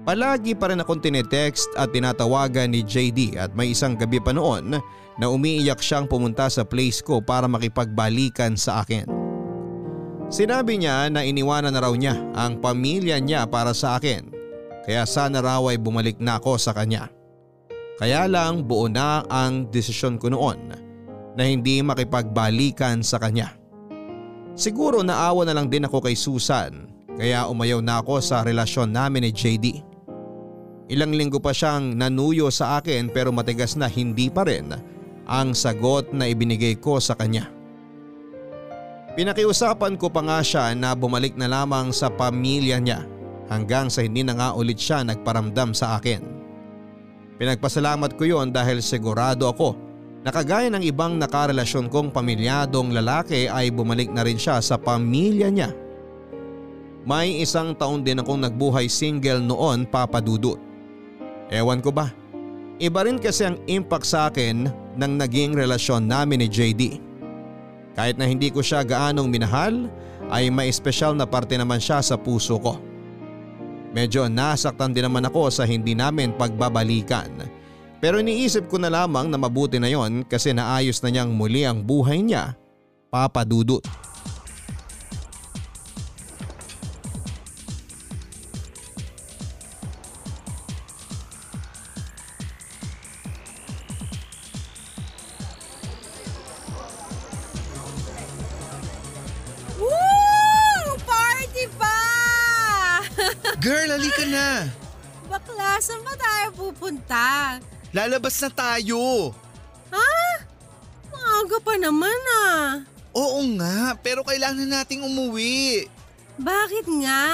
[0.04, 4.76] Palagi pa rin akong tinetext at tinatawagan ni JD at may isang gabi pa noon
[5.16, 9.08] na umiiyak siyang pumunta sa place ko para makipagbalikan sa akin.
[10.28, 14.28] Sinabi niya na iniwanan na raw niya ang pamilya niya para sa akin
[14.84, 17.08] kaya sana raw ay bumalik na ako sa kanya.
[17.96, 20.68] Kaya lang buo na ang desisyon ko noon
[21.32, 23.56] na hindi makipagbalikan sa kanya.
[24.52, 29.24] Siguro naawa na lang din ako kay Susan kaya umayaw na ako sa relasyon namin
[29.24, 29.93] ni JD.
[30.84, 34.68] Ilang linggo pa siyang nanuyo sa akin pero matigas na hindi pa rin
[35.24, 37.48] ang sagot na ibinigay ko sa kanya.
[39.16, 43.06] Pinakiusapan ko pa nga siya na bumalik na lamang sa pamilya niya
[43.48, 46.20] hanggang sa hindi na nga ulit siya nagparamdam sa akin.
[47.40, 49.78] Pinagpasalamat ko yon dahil sigurado ako
[50.20, 55.48] na kagaya ng ibang nakarelasyon kong pamilyadong lalaki ay bumalik na rin siya sa pamilya
[55.48, 55.70] niya.
[57.04, 60.73] May isang taon din akong nagbuhay single noon papadudot.
[61.52, 62.08] Ewan ko ba,
[62.80, 66.82] iba rin kasi ang impact sa akin ng naging relasyon namin ni JD.
[67.94, 69.86] Kahit na hindi ko siya gaanong minahal
[70.32, 72.80] ay may espesyal na parte naman siya sa puso ko.
[73.94, 77.30] Medyo nasaktan din naman ako sa hindi namin pagbabalikan.
[78.02, 81.80] Pero iniisip ko na lamang na mabuti na yon kasi naayos na niyang muli ang
[81.86, 82.58] buhay niya,
[83.08, 83.86] Papa Dudut.
[103.64, 104.68] Girl, halika na.
[105.24, 107.56] Bakla, saan ba tayo pupunta?
[107.96, 109.32] Lalabas na tayo.
[109.88, 110.12] Ha?
[111.08, 112.84] Maaga pa naman ah.
[113.16, 115.88] Oo nga, pero kailangan nating umuwi.
[116.36, 117.24] Bakit nga?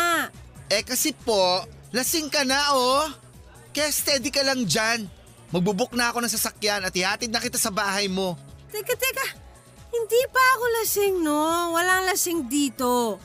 [0.70, 3.11] Eh kasi po, lasing ka na oh.
[3.74, 5.11] Kaya steady ka lang dyan.
[5.51, 8.39] Magbubuk na ako ng sasakyan at ihatid na kita sa bahay mo.
[8.70, 9.26] Teka, teka.
[9.91, 11.74] Hindi pa ako lasing, no?
[11.74, 13.18] Walang lasing dito.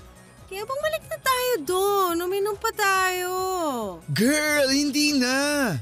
[0.45, 2.15] Kaya bumalik na tayo doon.
[2.21, 3.33] Uminom pa tayo.
[4.13, 5.73] Girl, hindi na.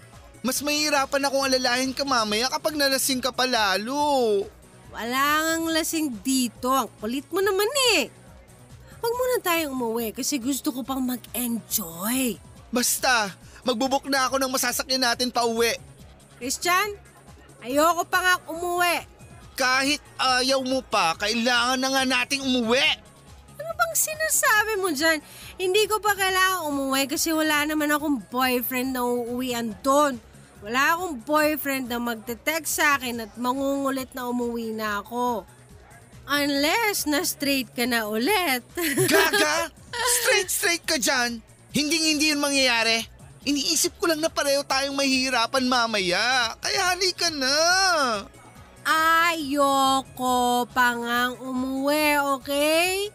[0.43, 4.43] Mas mahirapan akong alalahin ka mamaya kapag nalasing ka pa lalo.
[4.91, 6.71] Wala ngang lasing dito.
[6.71, 8.07] Ang kulit mo naman eh.
[9.03, 12.39] Huwag muna tayong umuwi kasi gusto ko pang mag-enjoy.
[12.71, 13.35] Basta,
[13.67, 15.75] magbubuk na ako ng masasakyan natin pa uwi.
[16.39, 16.95] Christian,
[17.59, 19.03] ayoko pa nga umuwi.
[19.59, 22.83] Kahit ayaw mo pa, kailangan na nga nating umuwi.
[23.73, 25.17] Ano bang sinasabi mo dyan?
[25.57, 30.21] Hindi ko pa kailangan umuwi kasi wala naman akong boyfriend na uuwian doon.
[30.61, 35.41] Wala akong boyfriend na magte-text sa akin at mangungulit na umuwi na ako.
[36.29, 38.61] Unless na straight ka na ulit.
[39.09, 39.73] Gaga!
[40.21, 41.41] Straight straight ka dyan!
[41.73, 43.01] Hindi hindi yun mangyayari.
[43.41, 46.53] Iniisip ko lang na pareho tayong mahihirapan mamaya.
[46.61, 47.57] Kaya halika na.
[48.85, 53.09] Ayoko pa ngang umuwi, okay?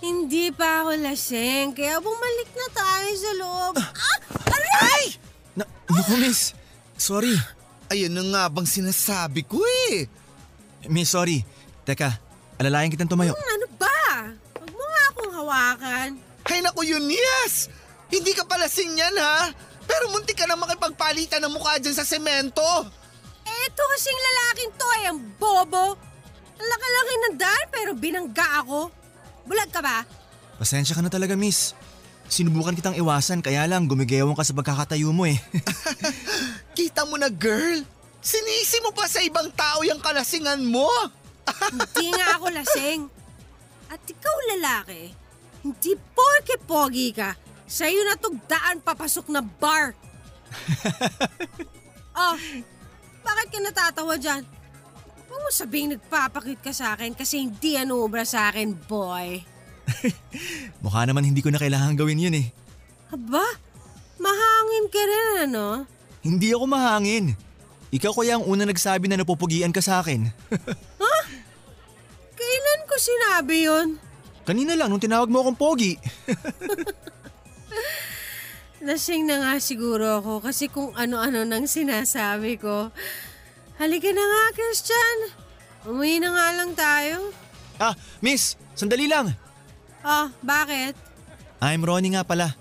[0.00, 3.74] Hindi pa ako lasing, kaya bumalik na tayo sa loob.
[3.76, 4.18] Ah!
[4.48, 5.04] Aray!
[5.52, 6.56] Na, naku miss,
[6.96, 7.36] sorry.
[7.92, 9.60] Ayun na nga bang sinasabi ko
[9.92, 10.08] eh.
[10.88, 11.44] Miss, sorry.
[11.84, 12.16] Teka,
[12.56, 13.36] alalayan kitang tumayo.
[13.36, 14.00] Hmm, ano ba?
[14.56, 16.08] Huwag mo nga akong hawakan.
[16.48, 17.68] Hay naku yun, yes!
[18.08, 19.52] Hindi ka pala yan ha?
[19.84, 22.64] Pero munti ka na makipagpalitan ng mukha dyan sa semento.
[23.44, 25.98] Eto kasing lalaking to ay ang bobo.
[26.56, 28.99] Ang laki-laki ng daan pero binangga ako.
[29.44, 30.04] Bulag ka ba?
[30.60, 31.72] Pasensya ka na talaga, miss.
[32.30, 35.40] Sinubukan kitang iwasan kaya lang gumigewang ka sa pagkakatayo mo eh.
[36.78, 37.82] Kita mo na girl,
[38.22, 40.86] sinisi mo pa sa ibang tao yung kalasingan mo.
[41.74, 43.00] hindi nga ako lasing.
[43.90, 45.10] At ikaw lalaki,
[45.66, 47.34] hindi porke pogi ka,
[47.66, 49.98] sa'yo na tugdaan papasok na bar.
[52.14, 52.36] oh,
[53.26, 54.46] bakit ka natatawa dyan?
[55.30, 59.38] Huwag mo sabihin nagpapakit ka sa akin kasi hindi ano obra sa akin, boy.
[60.82, 62.50] Mukha naman hindi ko na kailangan gawin yun eh.
[63.14, 63.46] Aba,
[64.18, 65.86] mahangin ka rin ano?
[66.26, 67.38] Hindi ako mahangin.
[67.94, 70.34] Ikaw kaya ang una nagsabi na napupugian ka sa akin.
[71.02, 71.16] ha?
[72.34, 73.88] Kailan ko sinabi yon?
[74.42, 75.94] Kanina lang nung tinawag mo akong pogi.
[78.86, 82.90] Lasing na nga siguro ako kasi kung ano-ano nang sinasabi ko.
[83.80, 85.16] Halika na nga, Christian.
[85.88, 87.32] Umuwi na nga lang tayo.
[87.80, 89.32] Ah, miss, sandali lang.
[90.04, 90.92] Oh, bakit?
[91.64, 92.52] I'm Ronnie nga pala.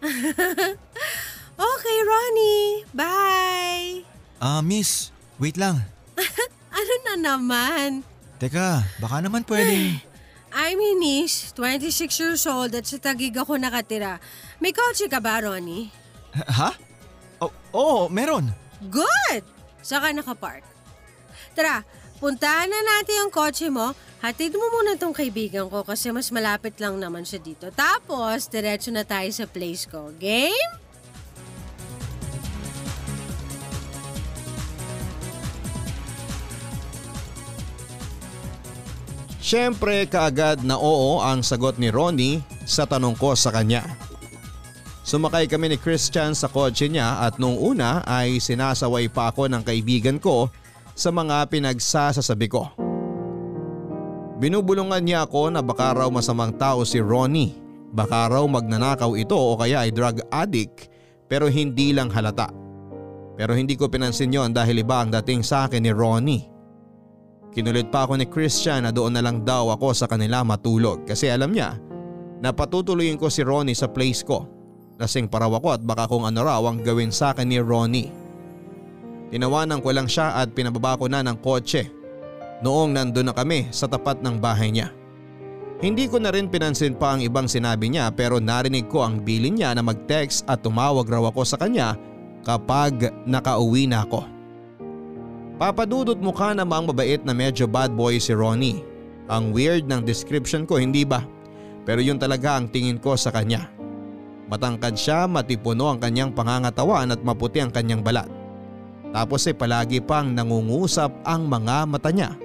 [1.68, 2.88] okay, Ronnie.
[2.96, 4.00] Bye.
[4.40, 5.84] Ah, miss, wait lang.
[6.80, 8.00] ano na naman?
[8.40, 10.00] Teka, baka naman pwedeng...
[10.56, 14.16] I'm Inish, 26 years old at sa Tagig ako nakatira.
[14.56, 15.92] May kotse ka ba, Ronnie?
[16.32, 16.72] Ha?
[17.44, 18.48] Oh, oo, meron.
[18.88, 19.55] Good!
[19.86, 20.66] Saka nakapark.
[21.54, 21.86] Tara,
[22.18, 23.94] puntahan na natin yung kotse mo.
[24.18, 27.70] Hatid mo muna tong kaibigan ko kasi mas malapit lang naman siya dito.
[27.70, 30.10] Tapos, diretso na tayo sa place ko.
[30.18, 30.82] Game?
[39.38, 43.86] Siyempre kaagad na oo ang sagot ni Ronnie sa tanong ko sa kanya.
[45.06, 49.62] Sumakay kami ni Christian sa kotse niya at nung una ay sinasaway pa ako ng
[49.62, 50.50] kaibigan ko
[50.98, 52.66] sa mga pinagsasasabi ko.
[54.42, 57.54] Binubulungan niya ako na baka raw masamang tao si Ronnie.
[57.94, 60.90] Baka raw magnanakaw ito o kaya ay drug addict
[61.30, 62.50] pero hindi lang halata.
[63.38, 66.50] Pero hindi ko pinansin yon dahil iba ang dating sa akin ni Ronnie.
[67.54, 71.30] Kinulit pa ako ni Christian na doon na lang daw ako sa kanila matulog kasi
[71.30, 71.78] alam niya
[72.42, 74.55] na patutuloyin ko si Ronnie sa place ko.
[74.96, 78.08] Lasing paraw ako at baka kung ano raw ang gawin sa akin ni Ronnie.
[79.28, 81.92] Tinawanan ko lang siya at pinababa ko na ng kotse
[82.64, 84.88] noong nandun na kami sa tapat ng bahay niya.
[85.76, 89.60] Hindi ko na rin pinansin pa ang ibang sinabi niya pero narinig ko ang bilin
[89.60, 92.00] niya na mag-text at tumawag raw ako sa kanya
[92.48, 94.24] kapag nakauwi na ako.
[95.60, 98.80] Papadudot mukha namang mabait na medyo bad boy si Ronnie.
[99.28, 101.20] Ang weird ng description ko hindi ba?
[101.84, 103.75] Pero yun talaga ang tingin ko sa kanya.
[104.46, 108.30] Matangkad siya, matipuno ang kanyang pangangatawan at maputi ang kanyang balat.
[109.10, 112.36] Tapos ay palagi pang nangungusap ang mga mata niya.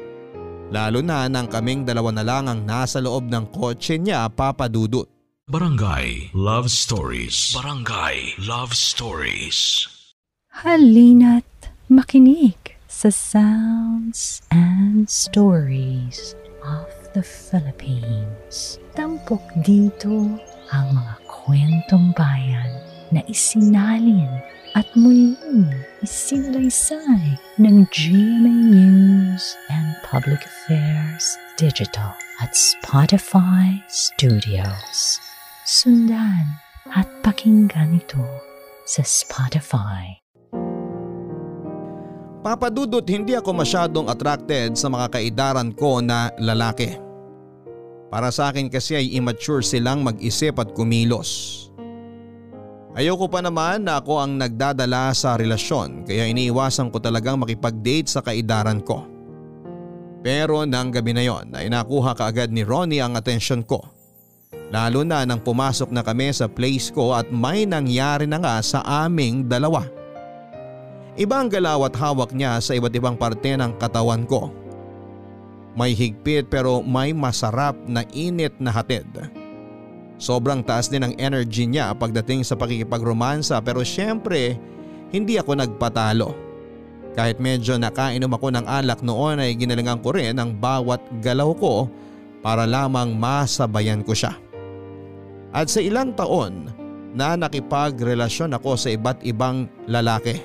[0.71, 5.05] Lalo na nang kaming dalawa na lang ang nasa loob ng kotse niya papadudot.
[5.51, 7.51] Barangay Love Stories.
[7.51, 9.83] Barangay Love Stories.
[10.63, 11.43] Halina't
[11.91, 12.55] makinig
[12.87, 18.79] sa sounds and stories of the Philippines.
[18.95, 20.39] Tampok dito
[20.71, 22.69] ang mga kwentong bayan
[23.09, 24.29] na isinalin
[24.77, 25.67] at muling
[25.99, 35.19] isinalaysay ng GMA News and Public Affairs Digital at Spotify Studios.
[35.67, 36.61] Sundan
[36.95, 38.23] at pakinggan ito
[38.87, 40.21] sa Spotify.
[42.41, 47.10] Papadudot hindi ako masyadong attracted sa mga kaidaran ko na lalaki.
[48.11, 51.57] Para sa akin kasi ay immature silang mag-isip at kumilos.
[52.91, 58.19] Ayoko pa naman na ako ang nagdadala sa relasyon kaya iniiwasan ko talagang makipag-date sa
[58.19, 59.07] kaidaran ko.
[60.19, 63.79] Pero nang gabi na yon ay nakuha kaagad ni Ronnie ang atensyon ko.
[64.75, 68.83] Lalo na nang pumasok na kami sa place ko at may nangyari na nga sa
[69.07, 69.87] aming dalawa.
[71.15, 74.51] Iba ang galaw at hawak niya sa iba't ibang parte ng katawan ko.
[75.71, 79.07] May higpit pero may masarap na init na hatid.
[80.21, 84.59] Sobrang taas din ang energy niya pagdating sa pakikipagromansa pero syempre
[85.09, 86.29] hindi ako nagpatalo.
[87.11, 91.91] Kahit medyo nakainom ako ng alak noon ay ginalingan ko rin ang bawat galaw ko
[92.39, 94.35] para lamang masabayan ko siya.
[95.51, 96.71] At sa ilang taon
[97.11, 100.39] na nakipagrelasyon ako sa iba't ibang lalaki.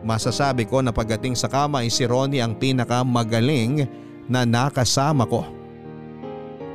[0.00, 3.84] Masasabi ko na pagdating sa kama ay si Ronnie ang pinakamagaling
[4.28, 5.48] na nakasama ko.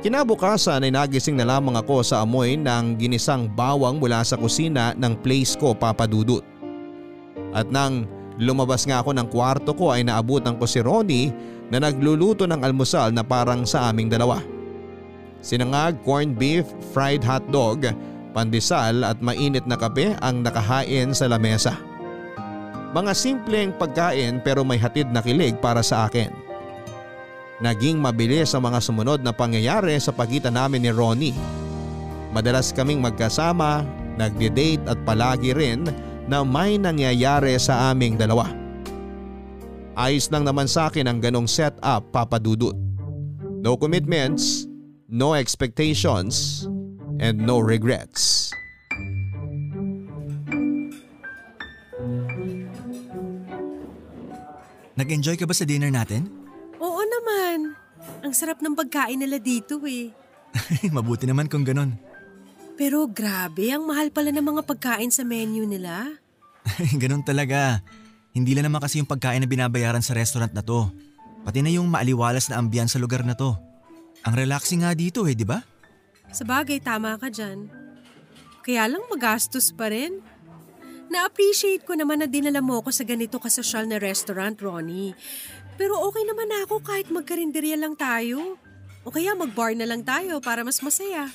[0.04, 5.16] Kinabukasan ay nagising na lamang ako sa amoy ng ginisang bawang mula sa kusina ng
[5.24, 6.44] place ko papadudot.
[7.56, 8.04] At nang
[8.36, 11.32] lumabas nga ako ng kwarto ko ay naabutan ko si Ronnie
[11.72, 14.44] na nagluluto ng almusal na parang sa aming dalawa.
[15.40, 17.88] Sinangag, corned beef, fried hotdog,
[18.36, 21.80] pandesal at mainit na kape ang nakahain sa lamesa.
[22.92, 26.43] Mga simpleng pagkain pero may hatid na kilig para sa akin.
[27.62, 31.38] Naging mabilis ang mga sumunod na pangyayari sa pagitan namin ni Ronnie.
[32.34, 33.86] Madalas kaming magkasama,
[34.18, 35.86] nagde-date at palagi rin
[36.26, 38.50] na may nangyayari sa aming dalawa.
[39.94, 42.74] Ayos lang naman sa akin ang ganong setup papadudot.
[43.62, 44.66] No commitments,
[45.06, 46.66] no expectations,
[47.22, 48.50] and no regrets.
[54.98, 56.43] Nag-enjoy ka ba sa dinner natin?
[57.24, 57.72] Naman.
[58.20, 60.12] Ang sarap ng pagkain nila dito eh.
[60.94, 61.96] Mabuti naman kung ganon.
[62.76, 66.20] Pero grabe, ang mahal pala ng mga pagkain sa menu nila.
[67.00, 67.80] ganon talaga.
[68.36, 70.92] Hindi lang naman kasi yung pagkain na binabayaran sa restaurant na to.
[71.48, 73.56] Pati na yung maaliwalas na ambiyan sa lugar na to.
[74.28, 75.64] Ang relaxing nga dito eh, di ba?
[76.28, 77.72] Sa bagay, tama ka dyan.
[78.60, 80.20] Kaya lang magastos pa rin.
[81.12, 85.14] Na-appreciate ko naman na dinala mo ako sa ganito kasosyal na restaurant, Ronnie.
[85.74, 88.58] Pero okay naman ako kahit magkarinderya lang tayo.
[89.04, 91.28] O kaya mag-bar na lang tayo para mas masaya.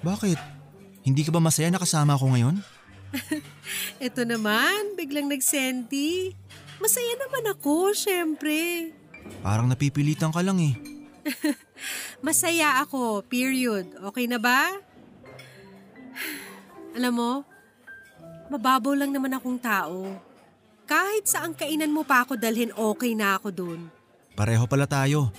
[0.00, 0.38] Bakit?
[1.02, 2.56] Hindi ka ba masaya na kasama ako ngayon?
[4.06, 6.32] Ito naman, biglang nagsenti.
[6.80, 8.90] Masaya naman ako, syempre.
[9.44, 10.74] Parang napipilitan ka lang eh.
[12.26, 13.92] Masaya ako, period.
[14.10, 14.72] Okay na ba?
[16.96, 17.32] Alam mo,
[18.48, 20.06] mababaw lang naman akong tao.
[20.92, 23.88] Kahit saan kainan mo pa ako dalhin, okay na ako dun.
[24.36, 25.32] Pareho pala tayo.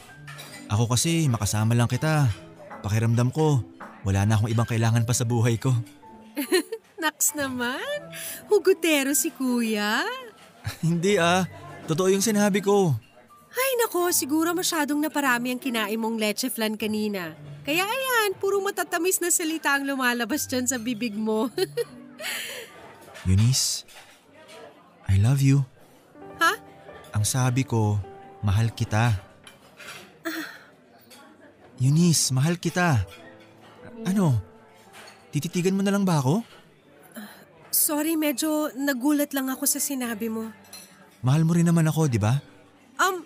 [0.65, 2.25] Ako kasi makasama lang kita.
[2.81, 3.61] Pakiramdam ko,
[4.01, 5.69] wala na akong ibang kailangan pa sa buhay ko.
[7.05, 7.77] Naks naman,
[8.49, 10.01] hugutero si kuya.
[10.81, 11.45] Hindi ah,
[11.85, 12.97] totoo yung sinabi ko.
[13.53, 17.37] Ay nako, siguro masyadong naparami ang kinain mong leche flan kanina.
[17.61, 21.53] Kaya ayan, puro matatamis na salita ang lumalabas dyan sa bibig mo.
[23.29, 23.85] Eunice,
[25.13, 25.61] I love you.
[26.41, 26.57] ha?
[27.13, 28.01] Ang sabi ko,
[28.41, 29.13] mahal kita.
[31.77, 33.05] Eunice, mahal kita.
[34.09, 34.41] Ano?
[35.29, 36.41] Tititigan mo na lang ba ako?
[37.69, 40.49] Sorry, medyo nagulat lang ako sa sinabi mo.
[41.21, 42.41] Mahal mo rin naman ako, di ba?
[42.97, 43.21] Um,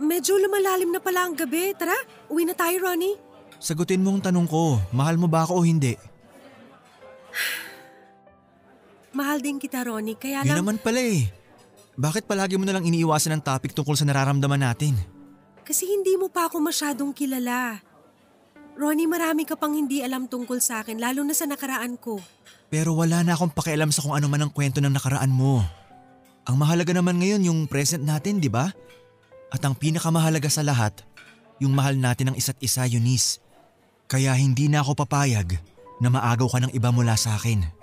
[0.00, 1.76] medyo lumalalim na pala ang gabi.
[1.76, 1.96] Tara,
[2.32, 3.20] uwi na tayo, Ronnie.
[3.60, 5.92] Sagutin mo ang tanong ko, mahal mo ba ako o hindi?
[9.18, 10.14] Mahal din kita, Ronnie.
[10.14, 10.58] Kaya Yun lang...
[10.62, 11.26] naman pala eh.
[11.98, 14.94] Bakit palagi mo na lang iniiwasan ang topic tungkol sa nararamdaman natin?
[15.66, 17.82] Kasi hindi mo pa ako masyadong kilala.
[18.78, 22.22] Ronnie, marami ka pang hindi alam tungkol sa akin, lalo na sa nakaraan ko.
[22.70, 25.66] Pero wala na akong pakialam sa kung ano man ang kwento ng nakaraan mo.
[26.46, 28.70] Ang mahalaga naman ngayon yung present natin, di ba?
[29.50, 31.02] At ang pinakamahalaga sa lahat,
[31.58, 33.42] yung mahal natin ng isa't isa, Eunice.
[34.06, 35.58] Kaya hindi na ako papayag
[35.98, 37.77] na maagaw ka ng iba mula sa akin.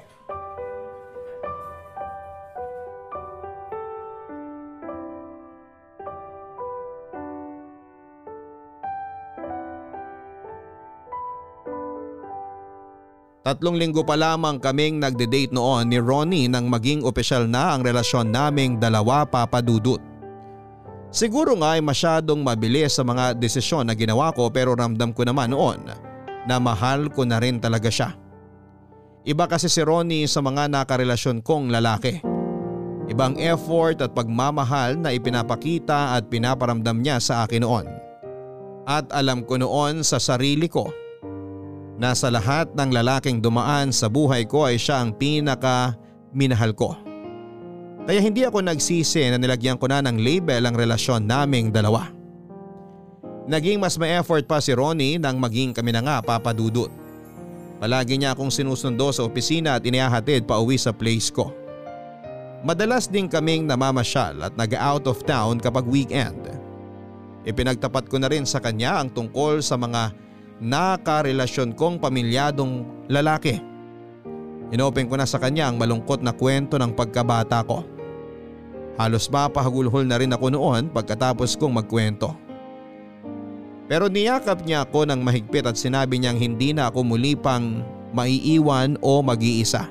[13.45, 18.33] Tatlong linggo pa lamang kaming nagde-date noon ni Ronnie nang maging opisyal na ang relasyon
[18.33, 20.01] naming dalawa papadudot.
[21.13, 25.53] Siguro nga ay masyadong mabilis sa mga desisyon na ginawa ko pero ramdam ko naman
[25.53, 25.77] noon
[26.49, 28.17] na mahal ko na rin talaga siya.
[29.21, 32.25] Iba kasi si Ronnie sa mga nakarelasyon kong lalaki.
[33.05, 37.85] Ibang effort at pagmamahal na ipinapakita at pinaparamdam niya sa akin noon.
[38.89, 41.04] At alam ko noon sa sarili ko
[41.95, 45.95] na sa lahat ng lalaking dumaan sa buhay ko ay siya ang pinaka
[46.35, 46.95] minahal ko.
[48.05, 52.11] Kaya hindi ako nagsisi na nilagyan ko na ng label ang relasyon naming dalawa.
[53.49, 56.89] Naging mas may effort pa si Ronnie nang maging kami na nga papadudot.
[57.81, 61.53] Palagi niya akong sinusundo sa opisina at inihahatid pa uwi sa place ko.
[62.65, 66.49] Madalas din kaming namamasyal at nag-out of town kapag weekend.
[67.45, 70.24] Ipinagtapat ko na rin sa kanya ang tungkol sa mga
[70.59, 73.59] nakarelasyon kong pamilyadong lalaki.
[74.73, 77.85] Inopen ko na sa kanya ang malungkot na kwento ng pagkabata ko.
[78.95, 82.31] Halos mapahagulhol na rin ako noon pagkatapos kong magkwento.
[83.85, 87.85] Pero niyakap niya ako ng mahigpit at sinabi niyang hindi na ako muli pang
[88.17, 89.85] maiiwan o mag-iisa.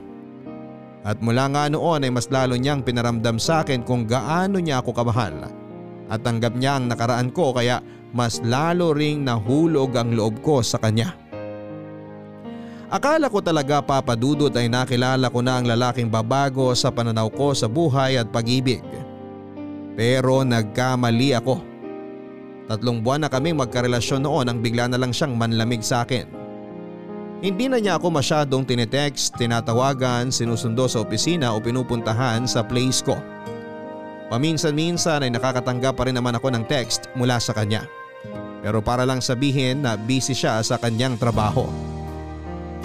[1.05, 4.91] At mula nga noon ay mas lalo niyang pinaramdam sa akin kung gaano niya ako
[4.97, 5.37] kamahal.
[6.09, 7.79] At tanggap niya ang nakaraan ko kaya
[8.15, 11.19] mas lalo ring nahulog ang loob ko sa kanya.
[12.95, 17.67] Akala ko talaga papadudot ay nakilala ko na ang lalaking babago sa pananaw ko sa
[17.67, 18.87] buhay at pag-ibig.
[19.99, 21.59] Pero nagkamali ako.
[22.71, 26.31] Tatlong buwan na kaming magkarelasyon noon ang bigla na lang siyang manlamig sa akin.
[27.43, 33.19] Hindi na niya ako masyadong tinetext, tinatawagan, sinusundo sa opisina o pinupuntahan sa place ko.
[34.31, 37.85] Paminsan-minsan ay nakakatanggap pa rin naman ako ng text mula sa kanya.
[38.65, 41.69] Pero para lang sabihin na busy siya sa kanyang trabaho.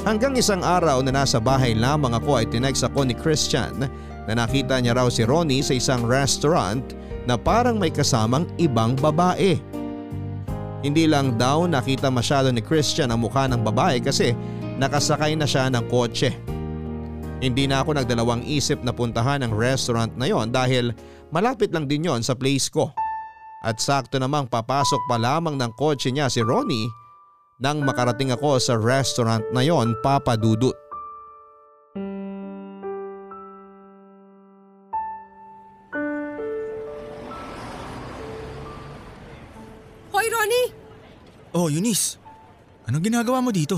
[0.04, 3.88] Hanggang isang araw na nasa bahay lamang ako ay tinext ako ni Christian
[4.28, 6.84] na nakita niya raw si Ronnie sa isang restaurant
[7.24, 9.56] na parang may kasamang ibang babae.
[10.84, 14.36] Hindi lang daw nakita masyado ni Christian ang mukha ng babae kasi
[14.80, 16.32] nakasakay na siya ng kotse.
[17.40, 20.92] Hindi na ako nagdalawang isip na puntahan ang restaurant na yon dahil
[21.32, 22.92] malapit lang din yon sa place ko.
[23.60, 26.88] At sakto namang papasok pa lamang ng kotse niya si Ronnie
[27.60, 30.72] nang makarating ako sa restaurant na yon papadudot.
[40.16, 40.72] Hoy, Ronnie!
[41.52, 42.16] Oh, Eunice.
[42.88, 43.76] Anong ginagawa mo dito?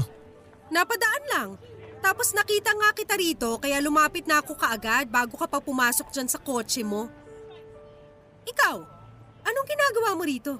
[0.69, 1.49] Napadaan lang.
[2.05, 6.29] Tapos nakita nga kita rito kaya lumapit na ako kaagad bago ka pa pumasok dyan
[6.29, 7.09] sa kotse mo.
[8.45, 9.00] Ikaw,
[9.45, 10.53] anong ginagawa mo rito?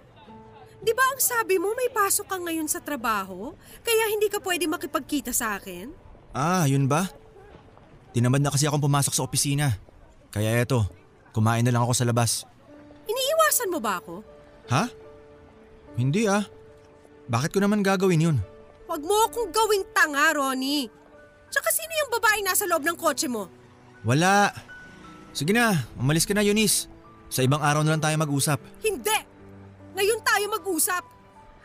[0.82, 3.54] Di ba ang sabi mo may pasok ka ngayon sa trabaho?
[3.86, 5.94] Kaya hindi ka pwede makipagkita sa akin?
[6.34, 7.06] Ah, yun ba?
[8.12, 9.78] Tinamad na kasi akong pumasok sa opisina.
[10.34, 10.90] Kaya eto,
[11.32, 12.50] kumain na lang ako sa labas.
[13.06, 14.26] Iniiwasan mo ba ako?
[14.74, 14.90] Ha?
[15.96, 16.44] Hindi ah.
[17.30, 18.38] Bakit ko naman gagawin yun?
[18.90, 20.92] Huwag mo akong gawing tanga, Ronnie.
[21.48, 23.48] Tsaka sino yung babae nasa loob ng kotse mo?
[24.04, 24.52] Wala.
[25.32, 26.91] Sige na, umalis ka na Eunice.
[27.32, 28.60] Sa ibang araw na lang tayo mag-usap.
[28.84, 29.18] Hindi!
[29.96, 31.04] Ngayon tayo mag-usap.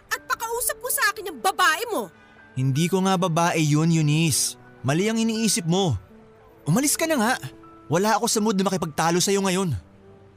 [0.07, 2.07] At pakausap mo sa akin yung babae mo.
[2.55, 4.55] Hindi ko nga babae yun, Eunice.
[4.87, 5.99] Mali ang iniisip mo.
[6.63, 7.33] Umalis ka na nga.
[7.91, 9.75] Wala ako sa mood na makipagtalo sa'yo ngayon.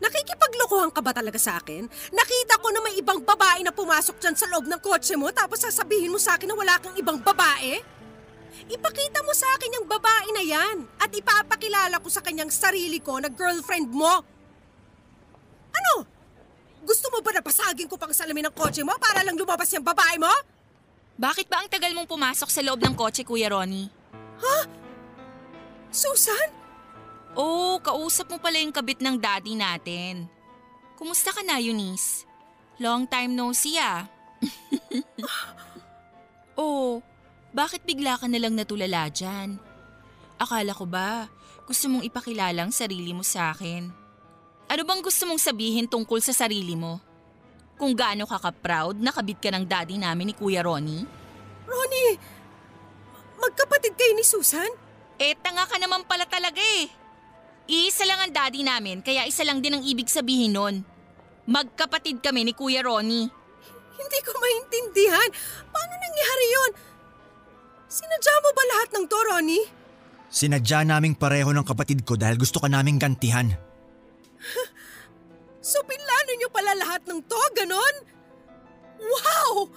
[0.02, 1.86] Nakikipaglokohan ka ba talaga sa akin?
[2.10, 5.62] Nakita ko na may ibang babae na pumasok dyan sa loob ng kotse mo tapos
[5.62, 7.78] sasabihin mo sa akin na wala kang ibang babae?
[8.70, 13.22] Ipakita mo sa akin yung babae na yan at ipapakilala ko sa kanyang sarili ko
[13.22, 14.26] na girlfriend mo.
[15.74, 16.06] Ano?
[16.84, 19.86] Gusto mo ba na pasagin ko pang salamin ng kotse mo para lang lumabas yung
[19.86, 20.32] babae mo?
[21.20, 24.00] Bakit ba ang tagal mong pumasok sa loob ng kotse, Kuya Ronnie?
[25.90, 26.50] Susan?
[27.34, 30.30] Oh, kausap mo pala yung kabit ng daddy natin.
[30.96, 32.26] Kumusta ka na, Eunice?
[32.80, 34.08] Long time no see ah.
[36.60, 37.04] oh,
[37.52, 39.60] bakit bigla ka nalang natulala dyan?
[40.40, 41.28] Akala ko ba,
[41.68, 43.92] gusto mong ipakilala ang sarili mo sa akin?
[44.70, 47.02] Ano bang gusto mong sabihin tungkol sa sarili mo?
[47.74, 51.10] Kung gaano ka ka-proud na kabit ka ng daddy namin ni Kuya Ronnie?
[51.66, 52.14] Ronnie,
[53.42, 54.70] magkapatid kayo ni Susan?
[55.18, 56.86] Eh, tanga ka naman pala talaga eh.
[57.66, 60.86] Iisa lang ang daddy namin, kaya isa lang din ang ibig sabihin nun.
[61.50, 63.26] Magkapatid kami ni Kuya Ronnie.
[63.98, 65.30] Hindi ko maintindihan.
[65.74, 66.72] Paano nangyari yun?
[67.90, 69.66] Sinadya mo ba lahat ng to, Ronnie?
[70.30, 73.50] Sinadya naming pareho ng kapatid ko dahil gusto ka naming gantihan.
[75.60, 77.96] So pinlano niyo pala lahat ng to, ganon?
[79.00, 79.68] Wow!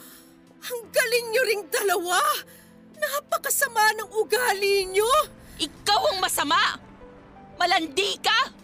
[0.63, 2.23] Ang galing niyo ring dalawa!
[2.97, 5.11] Napakasama ng ugali niyo!
[5.59, 6.79] Ikaw ang masama!
[7.59, 8.55] Malandi ka!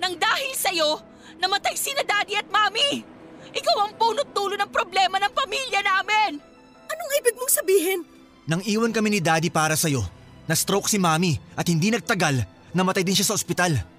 [0.00, 0.96] Nang dahil sa'yo,
[1.36, 3.04] namatay sina daddy at mami!
[3.52, 6.40] Ikaw ang punot dulo ng problema ng pamilya namin!
[6.88, 8.00] Anong ibig mong sabihin?
[8.46, 10.06] Nang iwan kami ni Daddy para sa'yo,
[10.46, 13.95] na-stroke si Mami at hindi nagtagal, namatay din siya sa ospital.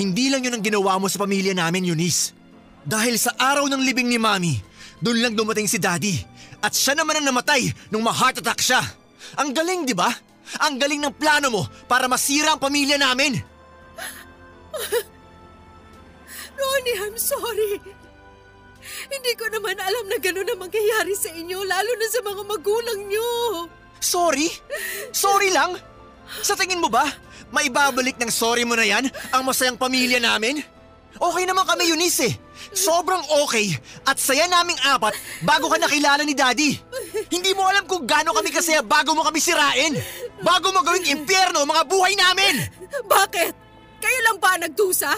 [0.00, 2.32] Hindi lang yun ang ginawa mo sa pamilya namin, Eunice.
[2.80, 4.56] Dahil sa araw ng libing ni Mami,
[4.96, 6.16] doon lang dumating si Daddy.
[6.64, 8.80] At siya naman ang namatay nung ma-heart attack siya.
[9.36, 10.08] Ang galing, di ba?
[10.64, 13.36] Ang galing ng plano mo para masira ang pamilya namin.
[16.60, 17.76] Ronnie, I'm sorry.
[19.12, 23.00] Hindi ko naman alam na gano'n na mangyayari sa inyo, lalo na sa mga magulang
[23.04, 23.28] niyo.
[24.00, 24.48] Sorry?
[25.12, 25.76] Sorry lang?
[26.40, 27.04] Sa tingin mo ba,
[27.50, 30.62] maibabalik ng sorry mo na yan ang masayang pamilya namin?
[31.18, 32.34] Okay naman kami, Eunice eh.
[32.70, 33.74] Sobrang okay
[34.06, 36.78] at saya naming apat bago ka nakilala ni Daddy.
[37.32, 39.96] Hindi mo alam kung gaano kami kasaya bago mo kami sirain.
[40.40, 42.54] Bago mo gawing impyerno mga buhay namin.
[43.10, 43.52] Bakit?
[44.00, 45.10] Kayo lang ba nagdusa?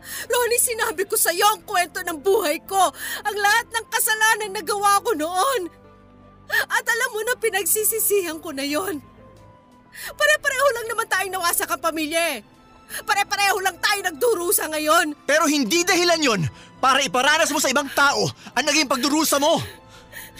[0.00, 2.80] Ronnie, sinabi ko sa iyo ang kwento ng buhay ko.
[3.24, 5.62] Ang lahat ng kasalanan na gawa ko noon.
[6.50, 8.98] At alam mo na pinagsisisihan ko na yon.
[9.90, 12.40] Pare-pareho lang naman tayong nawasak ang pamilya eh.
[13.06, 15.14] Pare-pareho lang tayo nagdurusa ngayon.
[15.26, 16.42] Pero hindi dahilan yon
[16.82, 18.26] para iparanas mo sa ibang tao
[18.56, 19.62] ang naging pagdurusa mo.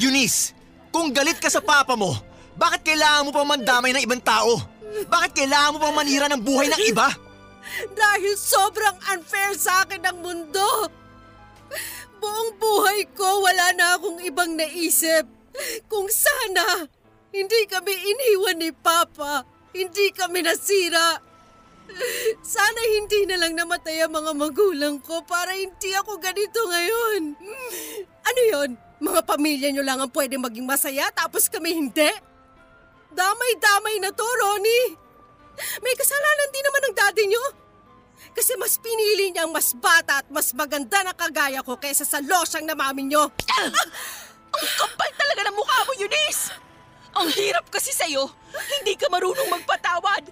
[0.00, 0.56] Eunice,
[0.90, 2.16] kung galit ka sa papa mo,
[2.58, 4.58] bakit kailangan mo pang mandamay ng ibang tao?
[5.06, 7.08] Bakit kailangan mo pang manira ng buhay ng iba?
[7.94, 10.90] Dahil sobrang unfair sa akin ang mundo.
[12.18, 15.24] Buong buhay ko wala na akong ibang naisip.
[15.86, 16.90] Kung sana,
[17.30, 19.46] hindi kami iniwan ni Papa.
[19.70, 21.22] Hindi kami nasira.
[22.42, 27.34] Sana hindi na lang namatay ang mga magulang ko para hindi ako ganito ngayon.
[28.26, 28.70] Ano yon?
[29.00, 32.10] Mga pamilya nyo lang ang pwede maging masaya tapos kami hindi?
[33.10, 34.94] Damay-damay na to, Ronnie.
[35.82, 37.44] May kasalanan din naman ng daddy nyo.
[38.30, 42.22] Kasi mas pinili niya ang mas bata at mas maganda na kagaya ko kaysa sa
[42.22, 43.26] losyang na mami nyo.
[44.50, 46.69] Ang kapal talaga ng mukha mo, Eunice!
[47.16, 48.30] Ang hirap kasi sa'yo,
[48.78, 50.30] hindi ka marunong magpatawad.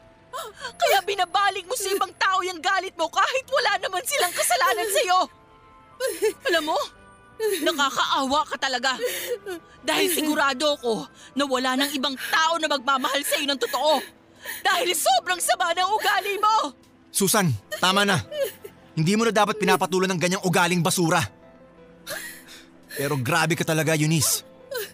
[0.78, 5.18] Kaya binabalik mo sa ibang tao yung galit mo kahit wala naman silang kasalanan sa'yo.
[6.52, 6.78] Alam mo,
[7.66, 8.94] nakakaawa ka talaga.
[9.82, 13.98] Dahil sigurado ko na wala nang ibang tao na magmamahal sa'yo ng totoo.
[14.62, 16.56] Dahil sobrang sama ng ugali mo.
[17.10, 17.50] Susan,
[17.82, 18.22] tama na.
[18.94, 21.22] Hindi mo na dapat pinapatulan ng ganyang ugaling basura.
[22.94, 24.42] Pero grabe ka talaga, Eunice.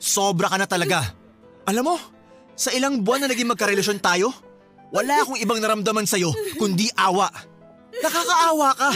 [0.01, 1.24] Sobra ka na talaga.
[1.65, 1.97] Alam mo,
[2.55, 4.31] sa ilang buwan na naging magkarelasyon tayo,
[4.95, 7.27] wala akong ibang naramdaman sa'yo kundi awa.
[7.99, 8.91] Nakakaawa ka.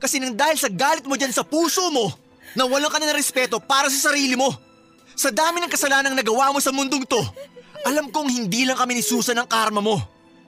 [0.00, 2.12] Kasi nang dahil sa galit mo dyan sa puso mo,
[2.56, 4.48] nawalan ka na respeto para sa sarili mo.
[5.14, 7.20] Sa dami ng kasalanang nagawa mo sa mundong to,
[7.84, 10.00] alam kong hindi lang kami ni Susan ang karma mo.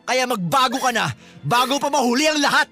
[0.07, 1.11] Kaya magbago ka na
[1.43, 2.69] bago pa mahuli ang lahat!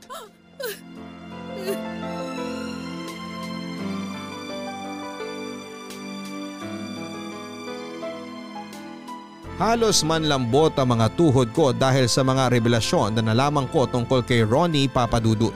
[9.54, 14.42] Halos manlambot ang mga tuhod ko dahil sa mga revelasyon na nalaman ko tungkol kay
[14.42, 15.54] Ronnie Papadudut.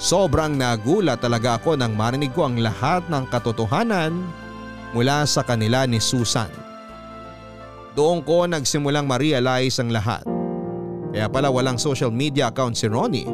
[0.00, 4.16] Sobrang nagulat talaga ako nang marinig ko ang lahat ng katotohanan
[4.96, 6.48] mula sa kanila ni Susan.
[7.92, 10.24] Doon ko nagsimulang ma-realize ang lahat.
[11.12, 13.28] Kaya pala walang social media account si Ronnie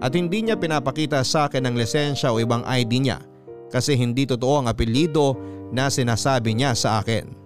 [0.00, 3.20] at hindi niya pinapakita sa akin ang lisensya o ibang ID niya
[3.68, 5.36] kasi hindi totoo ang apelido
[5.68, 7.45] na sinasabi niya sa akin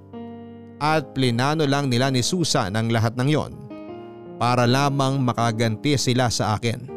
[0.80, 3.52] at plinano lang nila ni Susan ang lahat ng yon
[4.40, 6.88] para lamang makaganti sila sa akin.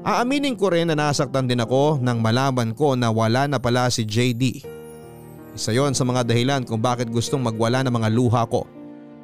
[0.00, 4.08] Aaminin ko rin na nasaktan din ako nang malaman ko na wala na pala si
[4.08, 4.64] JD.
[5.52, 8.64] Isa yon sa mga dahilan kung bakit gustong magwala ng mga luha ko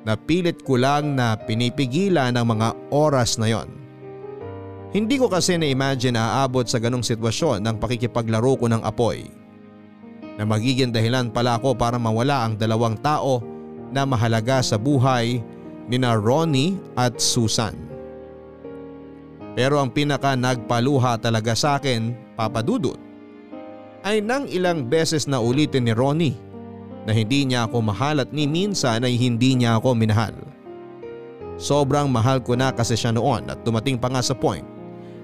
[0.05, 3.71] na pilit ko lang na pinipigilan ng mga oras na yon.
[4.93, 9.42] Hindi ko kasi na-imagine na aabot sa ganong sitwasyon ng pakikipaglaro ko ng apoy
[10.37, 13.45] na magiging dahilan pala ako para mawala ang dalawang tao
[13.93, 15.45] na mahalaga sa buhay
[15.89, 17.77] ni na Ronnie at Susan.
[19.53, 22.97] Pero ang pinaka nagpaluha talaga sa akin, papadudot,
[24.01, 26.37] ay nang ilang beses na ulitin ni Ronnie
[27.05, 30.35] na hindi niya ako mahal at ni minsan ay hindi niya ako minahal.
[31.61, 34.65] Sobrang mahal ko na kasi siya noon at dumating pa nga sa point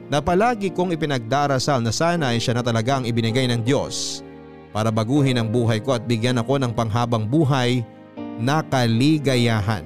[0.08, 4.24] na palagi kong ipinagdarasal na sana ay siya na talaga ang ibinigay ng Diyos
[4.70, 7.82] para baguhin ang buhay ko at bigyan ako ng panghabang buhay
[8.38, 9.84] na kaligayahan.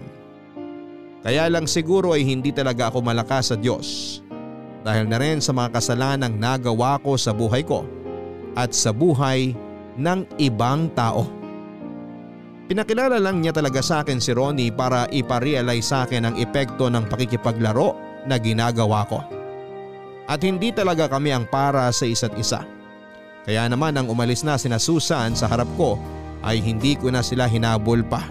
[1.22, 4.18] Kaya lang siguro ay hindi talaga ako malakas sa Diyos
[4.82, 7.86] dahil na rin sa mga kasalanang nagawa ko sa buhay ko
[8.58, 9.54] at sa buhay
[9.96, 11.30] ng ibang tao.
[12.66, 17.06] Pinakilala lang niya talaga sa akin si Ronnie para iparealize sa akin ang epekto ng
[17.06, 17.94] pakikipaglaro
[18.26, 19.20] na ginagawa ko.
[20.26, 22.64] At hindi talaga kami ang para sa isa't isa.
[23.42, 25.98] Kaya naman nang umalis na sina Susan sa harap ko
[26.46, 28.22] ay hindi ko na sila hinabol pa.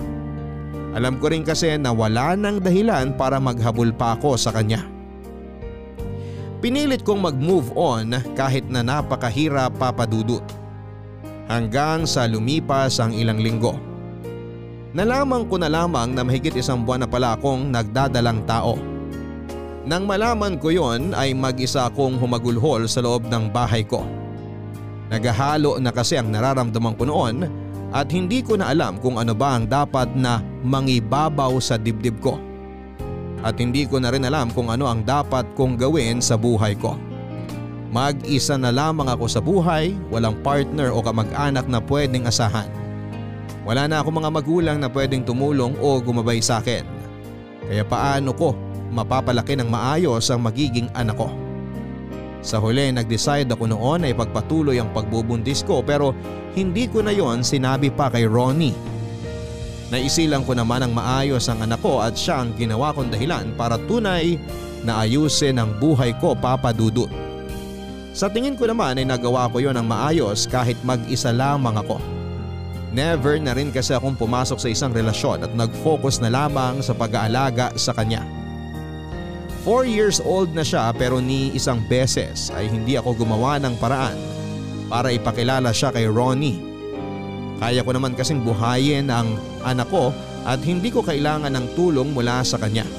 [0.92, 4.84] Alam ko rin kasi na wala nang dahilan para maghabol pa ako sa kanya.
[6.60, 10.44] Pinilit kong mag-move on kahit na napakahirap papadudot.
[11.48, 13.76] Hanggang sa lumipas ang ilang linggo.
[14.92, 18.76] Nalaman ko na lamang na mahigit isang buwan na pala akong nagdadalang tao.
[19.88, 24.04] Nang malaman ko yon ay mag-isa akong humagulhol sa loob ng bahay ko.
[25.12, 27.44] Nagahalo na kasi ang nararamdaman ko noon
[27.92, 32.40] at hindi ko na alam kung ano ba ang dapat na mangibabaw sa dibdib ko.
[33.44, 36.96] At hindi ko na rin alam kung ano ang dapat kong gawin sa buhay ko.
[37.92, 42.72] Mag-isa na lamang ako sa buhay, walang partner o kamag-anak na pwedeng asahan.
[43.68, 46.88] Wala na ako mga magulang na pwedeng tumulong o gumabay sa akin.
[47.68, 48.56] Kaya paano ko
[48.96, 51.51] mapapalaki ng maayos ang magiging anak ko?
[52.42, 56.18] Sa huli nag-decide ako noon ay pagpatuloy ang pagbubuntis ko pero
[56.58, 58.74] hindi ko na yon sinabi pa kay Ronnie.
[59.94, 63.78] Naisilang ko naman ang maayos ang anak ko at siya ang ginawa kong dahilan para
[63.86, 64.42] tunay
[64.82, 67.12] na ayusin ang buhay ko papadudot.
[68.12, 72.02] Sa tingin ko naman ay nagawa ko yon ng maayos kahit mag-isa lamang ako.
[72.92, 77.72] Never na rin kasi akong pumasok sa isang relasyon at nag-focus na lamang sa pag-aalaga
[77.80, 78.41] sa kanya.
[79.62, 84.18] 4 years old na siya pero ni isang beses ay hindi ako gumawa ng paraan
[84.90, 86.58] para ipakilala siya kay Ronnie.
[87.62, 90.10] Kaya ko naman kasing buhayin ang anak ko
[90.50, 92.90] at hindi ko kailangan ng tulong mula sa kanya.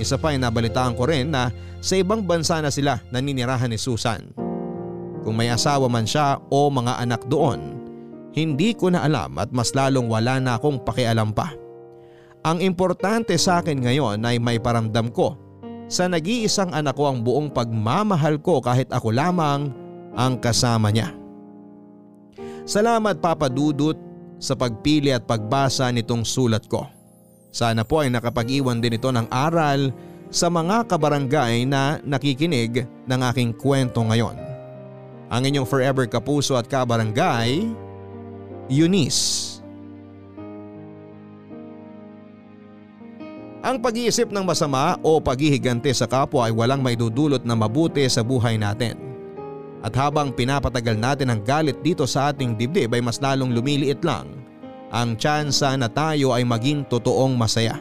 [0.00, 1.52] Isa pa ay nabalitaan ko rin na
[1.84, 4.32] sa ibang bansa na sila naninirahan ni Susan.
[5.28, 7.76] Kung may asawa man siya o mga anak doon,
[8.32, 11.52] hindi ko na alam at mas lalong wala na akong pakialam pa.
[12.48, 15.45] Ang importante sa akin ngayon ay may paramdam ko
[15.86, 19.70] sa nag-iisang anak ko ang buong pagmamahal ko kahit ako lamang
[20.18, 21.14] ang kasama niya.
[22.66, 23.94] Salamat Papa Dudut
[24.42, 26.84] sa pagpili at pagbasa nitong sulat ko.
[27.54, 29.94] Sana po ay nakapag-iwan din ito ng aral
[30.28, 34.36] sa mga kabarangay na nakikinig ng aking kwento ngayon.
[35.30, 37.64] Ang inyong forever kapuso at kabarangay,
[38.66, 39.55] Eunice.
[43.66, 48.22] Ang pag-iisip ng masama o paghihigante sa kapwa ay walang may dudulot na mabuti sa
[48.22, 48.94] buhay natin.
[49.82, 54.46] At habang pinapatagal natin ang galit dito sa ating dibdib ay mas lalong lumiliit lang
[54.94, 57.74] ang tsansa na tayo ay maging totoong masaya.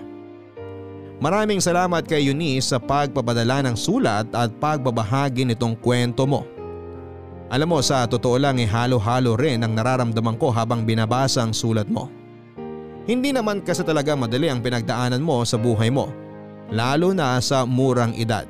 [1.21, 6.49] Maraming salamat kay Eunice sa pagpapadala ng sulat at pagbabahagi nitong kwento mo.
[7.45, 11.86] Alam mo sa totoo lang eh halo-halo rin ang nararamdaman ko habang binabasa ang sulat
[11.86, 12.09] mo.
[13.05, 16.09] Hindi naman kasi talaga madali ang pinagdaanan mo sa buhay mo.
[16.73, 18.49] lalo na sa murang edad.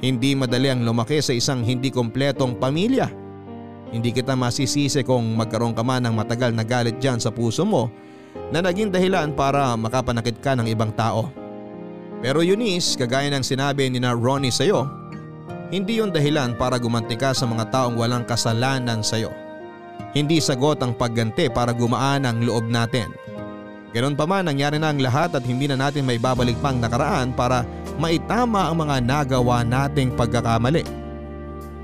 [0.00, 3.08] Hindi madali ang lumaki sa isang hindi kompletong pamilya.
[3.92, 7.92] Hindi kita masisisi kung magkaroon ka man ng matagal na galit dyan sa puso mo
[8.50, 11.30] na naging dahilan para makapanakit ka ng ibang tao.
[12.24, 14.88] Pero Eunice, kagaya ng sinabi ni na Ronnie sa'yo,
[15.68, 19.30] hindi yon dahilan para gumanti ka sa mga taong walang kasalanan sa'yo.
[20.16, 23.12] Hindi sagot ang pagganti para gumaan ang loob natin.
[23.94, 27.30] Ganon pa man nangyari na ang lahat at hindi na natin may babalik pang nakaraan
[27.30, 27.62] para
[27.94, 30.82] maitama ang mga nagawa nating pagkakamali.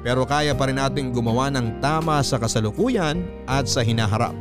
[0.03, 4.35] Pero kaya pa rin nating gumawa ng tama sa kasalukuyan at sa hinaharap.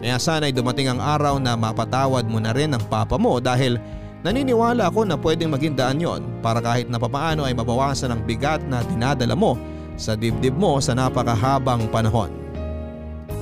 [0.00, 3.76] Kaya sana'y dumating ang araw na mapatawad mo na rin ang papa mo dahil
[4.24, 8.64] naniniwala ako na pwedeng maging daan yon para kahit na papaano ay mabawasan ang bigat
[8.64, 9.60] na dinadala mo
[10.00, 12.32] sa dibdib mo sa napakahabang panahon.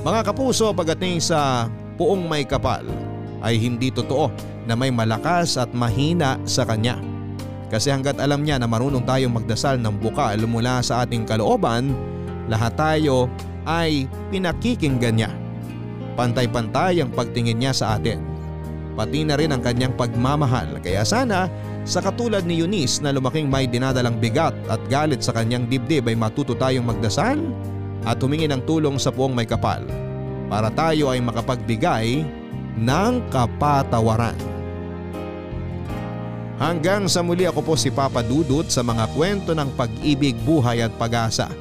[0.03, 2.83] Mga kapuso pagdating sa puong may kapal
[3.41, 4.29] ay hindi totoo
[4.65, 6.97] na may malakas at mahina sa kanya.
[7.67, 11.91] Kasi hanggat alam niya na marunong tayong magdasal ng bukal mula sa ating kalooban,
[12.47, 13.27] lahat tayo
[13.67, 15.31] ay pinakikinggan niya.
[16.15, 18.23] Pantay-pantay ang pagtingin niya sa atin.
[18.97, 21.45] Pati na rin ang kanyang pagmamahal kaya sana
[21.85, 26.17] sa katulad ni Eunice na lumaking may dinadalang bigat at galit sa kanyang dibdib ay
[26.17, 27.37] matuto tayong magdasal
[28.03, 29.85] at humingi ng tulong sa puong may kapal
[30.49, 32.25] para tayo ay makapagbigay
[32.77, 34.37] ng kapatawaran.
[36.57, 40.93] Hanggang sa muli ako po si Papa Dudut sa mga kwento ng pag-ibig, buhay at
[40.97, 41.53] pag-asa.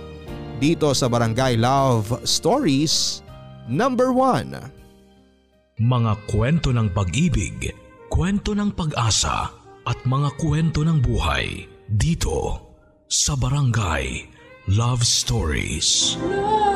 [0.56, 3.20] Dito sa Barangay Love Stories
[3.68, 7.76] Number 1 Mga kwento ng pag-ibig,
[8.08, 9.52] kwento ng pag-asa
[9.84, 12.56] at mga kwento ng buhay dito
[13.04, 14.24] sa Barangay
[14.72, 16.16] Love Stories.
[16.24, 16.75] Love